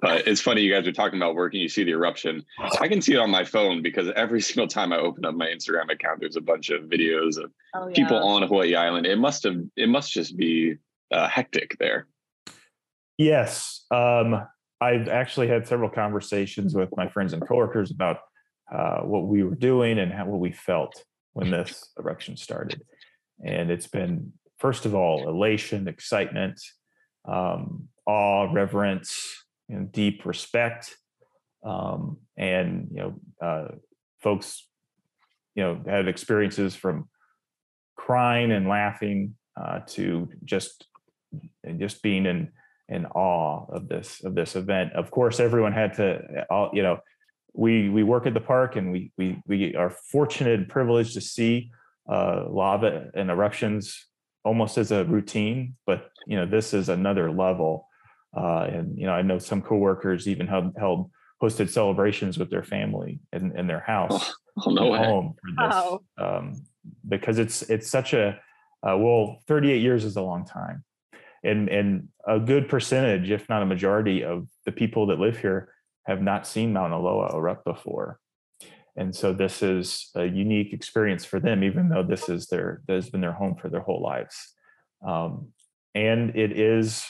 But 0.01 0.27
it's 0.27 0.39
funny 0.39 0.61
you 0.61 0.71
guys 0.71 0.87
are 0.87 0.93
talking 0.93 1.19
about 1.19 1.35
working 1.35 1.59
you 1.59 1.67
see 1.67 1.83
the 1.83 1.91
eruption. 1.91 2.45
I 2.79 2.87
can 2.87 3.01
see 3.01 3.13
it 3.13 3.19
on 3.19 3.29
my 3.29 3.43
phone 3.43 3.81
because 3.81 4.09
every 4.15 4.39
single 4.49 4.67
time 4.67 4.93
i 4.93 4.97
open 4.97 5.25
up 5.25 5.35
my 5.35 5.47
instagram 5.47 5.91
account 5.91 6.19
there's 6.19 6.35
a 6.35 6.41
bunch 6.41 6.69
of 6.69 6.83
videos 6.83 7.37
of 7.37 7.51
oh, 7.73 7.87
yeah. 7.87 7.93
people 7.95 8.17
on 8.17 8.43
hawaii 8.43 8.75
island. 8.75 9.05
It 9.05 9.17
must 9.17 9.43
have 9.43 9.57
it 9.75 9.89
must 9.89 10.11
just 10.11 10.37
be 10.37 10.75
uh, 11.11 11.27
hectic 11.27 11.77
there. 11.79 12.05
Yes 13.17 13.85
um 13.91 14.45
I've 14.81 15.07
actually 15.09 15.47
had 15.47 15.67
several 15.67 15.89
conversations 15.89 16.73
with 16.73 16.89
my 16.95 17.07
friends 17.09 17.33
and 17.33 17.45
coworkers 17.45 17.91
about 17.91 18.19
uh, 18.73 19.01
what 19.01 19.27
we 19.27 19.43
were 19.43 19.55
doing 19.55 19.99
and 19.99 20.11
how 20.11 20.25
what 20.25 20.39
we 20.39 20.51
felt 20.51 21.03
when 21.33 21.51
this 21.51 21.91
eruption 21.99 22.37
started. 22.37 22.81
And 23.45 23.71
it's 23.71 23.87
been, 23.87 24.33
first 24.57 24.85
of 24.85 24.95
all, 24.95 25.27
elation, 25.27 25.87
excitement, 25.87 26.61
um, 27.27 27.89
awe, 28.05 28.51
reverence, 28.51 29.43
and 29.69 29.91
deep 29.91 30.25
respect. 30.25 30.95
Um, 31.63 32.17
and 32.37 32.87
you 32.91 32.97
know, 32.97 33.45
uh, 33.45 33.67
folks, 34.21 34.67
you 35.55 35.63
know, 35.63 35.81
had 35.85 36.07
experiences 36.07 36.75
from 36.75 37.09
crying 37.97 38.51
and 38.51 38.67
laughing 38.67 39.35
uh, 39.59 39.79
to 39.87 40.29
just 40.45 40.87
and 41.63 41.79
just 41.79 42.01
being 42.01 42.25
in 42.25 42.51
in 42.89 43.05
awe 43.05 43.65
of 43.69 43.87
this 43.87 44.23
of 44.23 44.35
this 44.35 44.55
event. 44.55 44.93
Of 44.93 45.11
course, 45.11 45.39
everyone 45.39 45.73
had 45.73 45.93
to, 45.95 46.45
all 46.49 46.71
you 46.73 46.83
know, 46.83 46.99
we 47.53 47.89
we 47.89 48.03
work 48.03 48.25
at 48.25 48.33
the 48.33 48.41
park 48.41 48.75
and 48.75 48.91
we 48.91 49.11
we 49.17 49.41
we 49.47 49.75
are 49.75 49.89
fortunate 49.89 50.59
and 50.59 50.67
privileged 50.67 51.13
to 51.13 51.21
see 51.21 51.71
uh, 52.11 52.45
lava 52.49 53.11
and 53.13 53.29
eruptions 53.29 54.05
almost 54.43 54.77
as 54.77 54.91
a 54.91 55.05
routine. 55.05 55.75
But 55.85 56.09
you 56.27 56.37
know, 56.37 56.45
this 56.45 56.73
is 56.73 56.89
another 56.89 57.31
level. 57.31 57.87
Uh, 58.35 58.67
and 58.71 58.97
you 58.97 59.05
know, 59.05 59.13
I 59.13 59.21
know 59.21 59.39
some 59.39 59.61
coworkers 59.61 60.27
even 60.27 60.47
held, 60.47 60.73
held 60.77 61.09
hosted 61.41 61.69
celebrations 61.69 62.37
with 62.37 62.49
their 62.49 62.63
family 62.63 63.19
in, 63.33 63.57
in 63.57 63.65
their 63.65 63.79
house, 63.79 64.33
oh, 64.57 64.63
oh 64.67 64.71
no 64.71 64.95
home 64.95 65.35
for 65.41 65.49
this, 65.51 65.57
wow. 65.57 66.01
um, 66.17 66.65
because 67.07 67.39
it's 67.39 67.63
it's 67.63 67.89
such 67.89 68.13
a 68.13 68.39
uh, 68.81 68.95
well, 68.97 69.39
38 69.47 69.81
years 69.81 70.05
is 70.05 70.15
a 70.15 70.21
long 70.21 70.45
time 70.45 70.83
and 71.43 71.69
and 71.69 72.09
a 72.27 72.39
good 72.39 72.67
percentage, 72.67 73.31
if 73.31 73.47
not 73.49 73.63
a 73.63 73.65
majority, 73.65 74.23
of 74.23 74.47
the 74.65 74.71
people 74.71 75.07
that 75.07 75.19
live 75.19 75.37
here 75.37 75.73
have 76.05 76.21
not 76.21 76.47
seen 76.47 76.73
Mauna 76.73 76.99
Loa 76.99 77.35
erupt 77.35 77.65
before. 77.65 78.19
And 78.95 79.15
so 79.15 79.31
this 79.31 79.61
is 79.61 80.09
a 80.15 80.25
unique 80.25 80.73
experience 80.73 81.23
for 81.23 81.39
them, 81.39 81.63
even 81.63 81.89
though 81.89 82.03
this 82.03 82.27
is 82.27 82.47
their 82.47 82.81
that 82.87 82.95
has 82.95 83.09
been 83.09 83.21
their 83.21 83.31
home 83.31 83.55
for 83.55 83.69
their 83.69 83.81
whole 83.81 84.01
lives. 84.01 84.35
Um, 85.05 85.53
and 85.95 86.35
it 86.35 86.59
is 86.59 87.05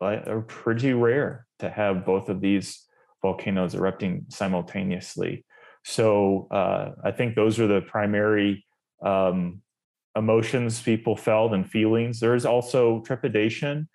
uh, 0.00 0.40
pretty 0.46 0.92
rare 0.92 1.46
to 1.60 1.70
have 1.70 2.04
both 2.04 2.28
of 2.28 2.40
these 2.40 2.86
volcanoes 3.22 3.74
erupting 3.74 4.26
simultaneously. 4.28 5.44
So 5.84 6.48
uh, 6.50 6.90
I 7.02 7.10
think 7.10 7.34
those 7.34 7.58
are 7.58 7.66
the 7.66 7.80
primary 7.80 8.64
um, 9.04 9.62
emotions 10.16 10.80
people 10.80 11.16
felt 11.16 11.52
and 11.52 11.68
feelings. 11.68 12.20
There's 12.20 12.44
also 12.44 13.00
trepidation 13.02 13.88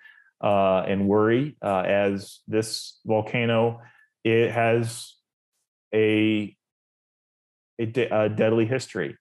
uh, 0.44 0.84
and 0.88 1.08
worry 1.08 1.58
uh, 1.62 1.82
as 1.82 2.40
this 2.48 3.00
volcano 3.06 3.82
it 4.24 4.52
has 4.52 5.14
a, 5.94 6.56
a, 7.80 7.86
de- 7.86 8.10
a, 8.10 8.28
deadly 8.28 8.66
history, 8.66 9.16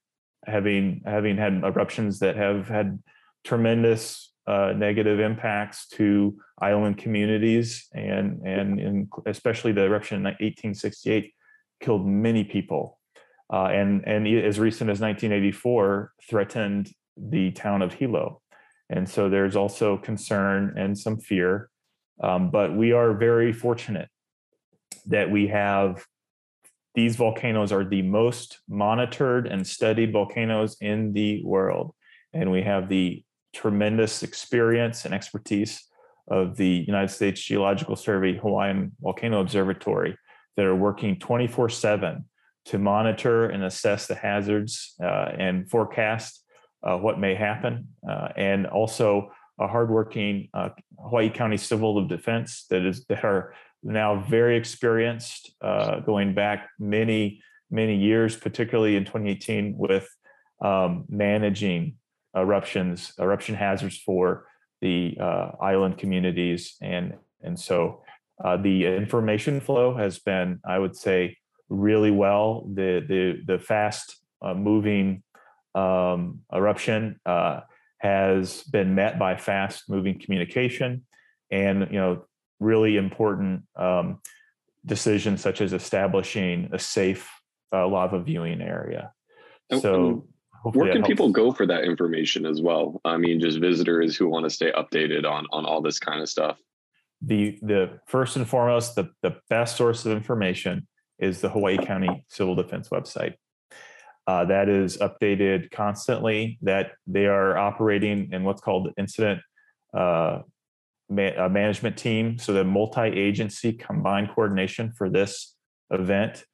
having 0.47 1.03
having 1.05 1.37
had 1.37 1.63
eruptions 1.63 2.21
that 2.21 2.37
have 2.37 2.69
had 2.69 2.99
tremendous 3.45 4.33
uh, 4.47 4.73
negative 4.75 5.21
impacts 5.21 5.89
to 5.89 6.37
island 6.61 6.97
communities 6.97 7.87
and 7.95 8.41
and 8.47 8.81
in, 8.81 9.09
especially 9.27 9.73
the 9.73 9.83
eruption 9.83 10.19
in 10.19 10.25
1868 10.25 11.33
killed 11.81 12.07
many 12.07 12.45
people 12.45 12.99
uh, 13.55 13.69
and 13.69 14.03
and 14.05 14.27
as 14.27 14.59
recent 14.59 14.91
as 14.91 15.01
1984 15.01 16.13
threatened 16.29 16.91
the 17.17 17.53
town 17.53 17.83
of 17.83 17.95
Hilo. 17.95 18.41
And 18.91 19.09
so 19.09 19.31
there's 19.31 19.55
also 19.55 19.97
concern 19.97 20.75
and 20.77 20.99
some 20.99 21.19
fear, 21.19 21.71
um, 22.21 22.51
but 22.51 22.75
we 22.75 22.91
are 22.91 23.15
very 23.15 23.53
fortunate 23.53 24.09
that 25.07 25.31
we 25.31 25.47
have 25.49 26.05
these 26.97 27.15
volcanoes 27.15 27.71
are 27.71 27.85
the 27.85 28.03
most 28.03 28.59
monitored 28.69 29.47
and 29.47 29.65
studied 29.65 30.13
volcanoes 30.13 30.77
in 30.81 31.13
the 31.13 31.43
world. 31.45 31.95
And 32.33 32.51
we 32.51 32.63
have 32.63 32.89
the 32.89 33.25
tremendous 33.53 34.25
experience 34.25 35.05
and 35.05 35.15
expertise 35.15 35.85
of 36.29 36.57
the 36.57 36.85
United 36.89 37.11
States 37.11 37.41
Geological 37.41 37.95
Survey 37.95 38.37
Hawaiian 38.37 38.93
Volcano 39.01 39.41
Observatory 39.41 40.17
that 40.57 40.67
are 40.67 40.75
working 40.75 41.21
24 41.21 41.69
7 41.69 42.25
to 42.67 42.79
monitor 42.79 43.47
and 43.47 43.65
assess 43.65 44.07
the 44.07 44.15
hazards 44.15 44.95
uh, 45.03 45.31
and 45.39 45.69
forecast 45.71 46.43
uh, 46.83 46.97
what 46.97 47.19
may 47.19 47.35
happen. 47.35 47.89
Uh, 48.09 48.29
and 48.37 48.67
also 48.67 49.31
a 49.59 49.69
hardworking 49.69 50.49
uh, 50.55 50.71
Hawaii 50.99 51.31
County 51.31 51.57
Civil 51.57 52.07
Defense 52.07 52.67
that 52.71 52.85
is 52.85 53.05
that 53.05 53.25
are 53.25 53.55
now 53.83 54.25
very 54.29 54.57
experienced, 54.57 55.55
uh, 55.61 56.01
going 56.01 56.35
back 56.35 56.69
many 56.79 57.41
many 57.71 57.97
years, 57.97 58.37
particularly 58.37 58.97
in 58.97 59.05
2018 59.05 59.75
with 59.77 60.09
um, 60.63 61.05
managing 61.09 61.95
eruptions, 62.37 63.13
eruption 63.19 63.55
hazards 63.55 63.99
for 63.99 64.47
the 64.81 65.17
island 65.61 65.99
communities, 65.99 66.77
and 66.83 67.15
and 67.43 67.59
so 67.59 68.03
the 68.63 68.87
information 68.87 69.61
flow 69.61 69.97
has 69.97 70.19
been, 70.19 70.61
I 70.67 70.79
would 70.79 70.97
say, 70.97 71.37
really 71.69 72.11
well. 72.11 72.67
The 72.73 73.05
the 73.07 73.55
the 73.55 73.59
fast 73.59 74.17
uh, 74.43 74.55
moving 74.55 75.23
um, 75.75 76.41
eruption 76.53 77.21
uh, 77.27 77.61
has 77.99 78.63
been 78.65 78.95
met 78.95 79.19
by 79.19 79.37
fast 79.37 79.89
moving 79.89 80.19
communication, 80.19 81.05
and 81.51 81.89
you 81.91 81.99
know 81.99 82.25
really 82.61 82.97
important 82.97 83.63
um, 83.77 84.21
decisions 84.87 85.41
such 85.41 85.61
as 85.61 85.73
establishing 85.73 86.71
a 86.73 86.79
safe 86.79 87.29
uh, 87.73 87.87
lava 87.87 88.21
viewing 88.21 88.61
area. 88.61 89.13
So. 89.81 90.27
Where 90.73 90.91
can 90.91 91.03
people 91.03 91.29
go 91.29 91.53
for 91.53 91.67
that 91.67 91.85
information 91.85 92.47
as 92.47 92.63
well? 92.63 92.99
I 93.05 93.19
mean, 93.19 93.39
just 93.39 93.59
visitors 93.59 94.17
who 94.17 94.29
want 94.29 94.45
to 94.45 94.51
stay 94.51 94.73
updated 94.73 95.31
on 95.31 95.47
on 95.53 95.67
all 95.67 95.83
this 95.83 95.99
kind 95.99 96.23
of 96.23 96.29
stuff. 96.31 96.57
The 97.21 97.59
the 97.61 98.01
first 98.07 98.37
and 98.37 98.49
foremost, 98.49 98.95
the, 98.95 99.11
the 99.21 99.37
best 99.51 99.77
source 99.77 100.07
of 100.07 100.13
information 100.13 100.87
is 101.19 101.41
the 101.41 101.49
Hawaii 101.49 101.79
County 101.79 102.25
Civil 102.29 102.55
Defense 102.55 102.89
website. 102.89 103.35
Uh, 104.27 104.45
that 104.47 104.69
is 104.69 104.97
updated 104.99 105.71
constantly. 105.71 106.59
That 106.63 106.93
they 107.07 107.27
are 107.27 107.57
operating 107.57 108.33
in 108.33 108.45
what's 108.45 108.61
called 108.61 108.87
the 108.87 109.01
incident 109.01 109.41
uh, 109.93 110.41
ma- 111.11 111.49
management 111.49 111.97
team, 111.97 112.39
so 112.39 112.53
the 112.53 112.65
multi-agency 112.65 113.75
combined 113.75 114.31
coordination 114.35 114.93
for 114.93 115.11
this 115.11 115.55
event, 115.91 116.45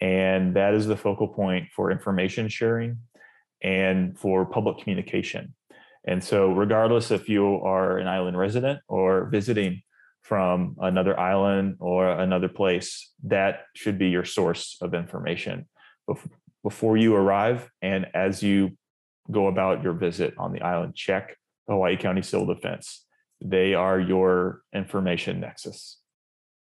and 0.00 0.56
that 0.56 0.74
is 0.74 0.86
the 0.86 0.96
focal 0.96 1.28
point 1.28 1.68
for 1.74 1.90
information 1.90 2.48
sharing 2.48 2.98
and 3.62 4.18
for 4.18 4.46
public 4.46 4.78
communication. 4.78 5.54
And 6.06 6.22
so, 6.24 6.52
regardless 6.52 7.10
if 7.10 7.28
you 7.28 7.56
are 7.56 7.98
an 7.98 8.08
island 8.08 8.38
resident 8.38 8.80
or 8.88 9.26
visiting 9.26 9.82
from 10.28 10.76
another 10.80 11.18
island 11.18 11.76
or 11.80 12.06
another 12.06 12.48
place, 12.48 13.10
that 13.24 13.62
should 13.74 13.98
be 13.98 14.08
your 14.08 14.26
source 14.26 14.76
of 14.82 14.92
information 14.92 15.66
before 16.62 16.98
you 16.98 17.14
arrive 17.14 17.70
and 17.80 18.06
as 18.12 18.42
you 18.42 18.76
go 19.30 19.46
about 19.46 19.82
your 19.82 19.94
visit 19.94 20.34
on 20.36 20.52
the 20.52 20.60
island. 20.60 20.94
Check 20.94 21.34
Hawaii 21.66 21.96
County 21.96 22.20
Civil 22.20 22.46
Defense. 22.46 23.06
They 23.40 23.72
are 23.72 23.98
your 23.98 24.60
information 24.74 25.40
nexus. 25.40 25.98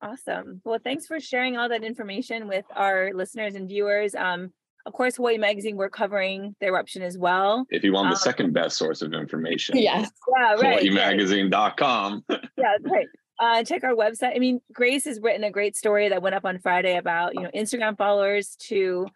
Awesome. 0.01 0.61
Well, 0.65 0.79
thanks 0.83 1.07
for 1.07 1.19
sharing 1.19 1.57
all 1.57 1.69
that 1.71 1.83
information 1.83 2.47
with 2.47 2.65
our 2.77 3.11
listeners 3.13 3.57
and 3.57 3.69
viewers. 3.69 4.15
Um, 4.15 4.53
of 4.87 4.93
course, 4.93 5.17
Hawaii 5.17 5.39
Magazine, 5.39 5.77
we're 5.77 5.91
covering 5.91 6.55
the 6.61 6.67
eruption 6.67 7.03
as 7.03 7.19
well. 7.19 7.67
If 7.69 7.85
you 7.85 7.93
want 7.93 8.07
the 8.07 8.17
um, 8.17 8.21
second 8.21 8.53
best 8.55 8.79
source 8.79 9.03
of 9.03 9.13
information, 9.13 9.77
yes. 9.77 10.11
Yeah, 10.39 10.55
right. 10.55 10.83
HawaiiMagazine.com. 10.83 12.25
yeah, 12.31 12.77
right. 12.83 13.07
Uh, 13.41 13.65
check 13.65 13.83
our 13.85 13.95
website. 13.95 14.37
I 14.37 14.39
mean, 14.39 14.61
Grace 14.71 15.07
has 15.07 15.19
written 15.19 15.45
a 15.45 15.51
great 15.51 15.75
story 15.75 16.11
that 16.11 16.21
went 16.21 16.35
up 16.35 16.45
on 16.45 16.59
Friday 16.59 16.97
about, 16.99 17.35
you 17.35 17.41
know, 17.41 17.51
Instagram 17.55 17.97
followers 17.97 18.55
to 18.69 19.07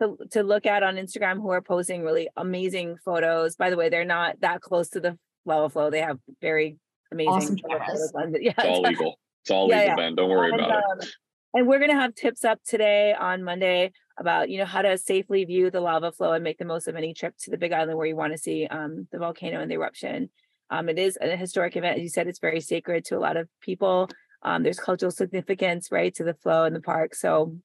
to, 0.00 0.16
to 0.32 0.42
look 0.42 0.66
at 0.66 0.82
on 0.82 0.96
Instagram 0.96 1.36
who 1.36 1.50
are 1.50 1.60
posting 1.60 2.02
really 2.02 2.28
amazing 2.36 2.96
photos. 3.04 3.56
By 3.56 3.70
the 3.70 3.76
way, 3.76 3.90
they're 3.90 4.04
not 4.04 4.40
that 4.40 4.60
close 4.60 4.88
to 4.90 5.00
the 5.00 5.18
lava 5.44 5.68
flow. 5.68 5.90
They 5.90 6.00
have 6.00 6.18
very 6.40 6.78
amazing 7.12 7.32
awesome 7.32 7.58
photos. 7.58 8.12
Yeah, 8.40 8.52
it's 8.58 8.64
all 8.66 8.82
legal. 8.82 9.18
It's 9.42 9.50
all 9.50 9.68
yeah, 9.68 9.80
legal, 9.80 9.88
yeah. 9.88 9.96
Ben. 9.96 10.14
Don't 10.14 10.30
worry 10.30 10.50
and, 10.50 10.60
about 10.60 10.72
um, 10.72 11.00
it. 11.00 11.08
And 11.52 11.68
we're 11.68 11.78
gonna 11.78 12.00
have 12.00 12.14
tips 12.14 12.44
up 12.44 12.58
today 12.66 13.14
on 13.14 13.44
Monday 13.44 13.92
about 14.18 14.48
you 14.48 14.58
know 14.58 14.64
how 14.64 14.82
to 14.82 14.96
safely 14.96 15.44
view 15.44 15.70
the 15.70 15.80
lava 15.80 16.10
flow 16.10 16.32
and 16.32 16.42
make 16.42 16.58
the 16.58 16.64
most 16.64 16.88
of 16.88 16.96
any 16.96 17.14
trip 17.14 17.34
to 17.40 17.50
the 17.50 17.58
Big 17.58 17.72
Island 17.72 17.96
where 17.96 18.06
you 18.06 18.16
want 18.16 18.32
to 18.32 18.38
see 18.38 18.66
um, 18.66 19.06
the 19.12 19.18
volcano 19.18 19.60
and 19.60 19.70
the 19.70 19.76
eruption. 19.76 20.30
Um, 20.74 20.88
it 20.88 20.98
is 20.98 21.16
a 21.20 21.36
historic 21.36 21.76
event, 21.76 21.98
as 21.98 22.02
you 22.02 22.08
said. 22.08 22.26
It's 22.26 22.40
very 22.40 22.60
sacred 22.60 23.04
to 23.06 23.16
a 23.16 23.20
lot 23.20 23.36
of 23.36 23.48
people. 23.60 24.08
Um, 24.42 24.64
there's 24.64 24.78
cultural 24.78 25.12
significance, 25.12 25.92
right, 25.92 26.12
to 26.16 26.24
the 26.24 26.34
flow 26.34 26.64
in 26.64 26.72
the 26.72 26.80
park. 26.80 27.14
So 27.14 27.56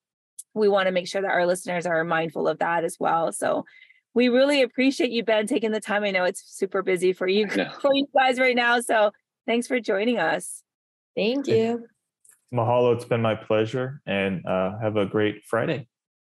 we 0.54 0.68
want 0.68 0.86
to 0.86 0.92
make 0.92 1.08
sure 1.08 1.22
that 1.22 1.32
our 1.32 1.48
listeners 1.48 1.88
are 1.88 2.04
mindful 2.04 2.48
of 2.48 2.60
that 2.60 2.84
as 2.84 2.98
well. 3.00 3.32
So 3.32 3.66
we 4.14 4.30
really 4.30 4.62
appreciate 4.62 5.10
you, 5.10 5.24
Ben, 5.24 5.48
taking 5.48 5.72
the 5.72 5.80
time. 5.80 6.04
I 6.04 6.12
know 6.12 6.24
it's 6.24 6.44
super 6.46 6.84
busy 6.84 7.12
for 7.12 7.28
you 7.28 7.48
for 7.82 7.94
you 7.94 8.06
guys 8.16 8.40
right 8.40 8.56
now. 8.56 8.80
So 8.80 9.12
thanks 9.48 9.66
for 9.66 9.80
joining 9.80 10.20
us. 10.20 10.64
Thank 11.16 11.48
you. 11.48 11.88
Mahalo. 12.54 12.96
It's 12.96 13.06
been 13.06 13.22
my 13.22 13.36
pleasure, 13.36 14.02
and 14.06 14.46
uh, 14.46 14.78
have 14.82 14.98
a 14.98 15.06
great 15.06 15.44
Friday. 15.46 15.88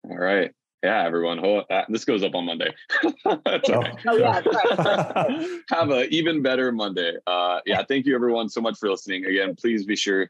All 0.09 0.17
right. 0.17 0.51
Yeah, 0.83 1.05
everyone. 1.05 1.39
Uh, 1.39 1.83
this 1.87 2.03
goes 2.03 2.23
up 2.23 2.35
on 2.35 2.45
Monday. 2.45 2.67
oh. 3.25 3.39
oh, 3.45 4.17
yeah. 4.17 4.41
Have 5.69 5.89
an 5.89 6.07
even 6.11 6.41
better 6.41 6.73
Monday. 6.73 7.15
Uh, 7.25 7.61
yeah, 7.65 7.83
thank 7.87 8.05
you 8.05 8.13
everyone 8.13 8.49
so 8.49 8.59
much 8.59 8.77
for 8.77 8.89
listening. 8.89 9.25
Again, 9.25 9.55
please 9.55 9.85
be 9.85 9.95
sure 9.95 10.29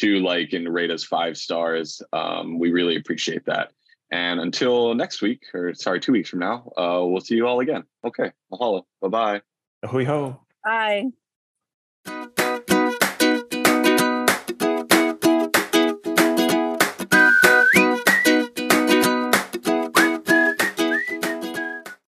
to 0.00 0.18
like 0.18 0.52
and 0.54 0.72
rate 0.72 0.90
us 0.90 1.04
five 1.04 1.36
stars. 1.36 2.02
Um, 2.12 2.58
we 2.58 2.72
really 2.72 2.96
appreciate 2.96 3.44
that. 3.46 3.72
And 4.10 4.40
until 4.40 4.92
next 4.94 5.22
week, 5.22 5.44
or 5.54 5.72
sorry, 5.74 6.00
two 6.00 6.12
weeks 6.12 6.28
from 6.28 6.40
now, 6.40 6.72
uh, 6.76 7.00
we'll 7.04 7.20
see 7.20 7.36
you 7.36 7.46
all 7.46 7.60
again. 7.60 7.84
Okay. 8.04 8.32
Mahalo. 8.52 8.82
Bye 9.00 9.08
bye. 9.08 9.42
Hui 9.88 10.04
hou. 10.04 10.36
Bye. 10.64 11.04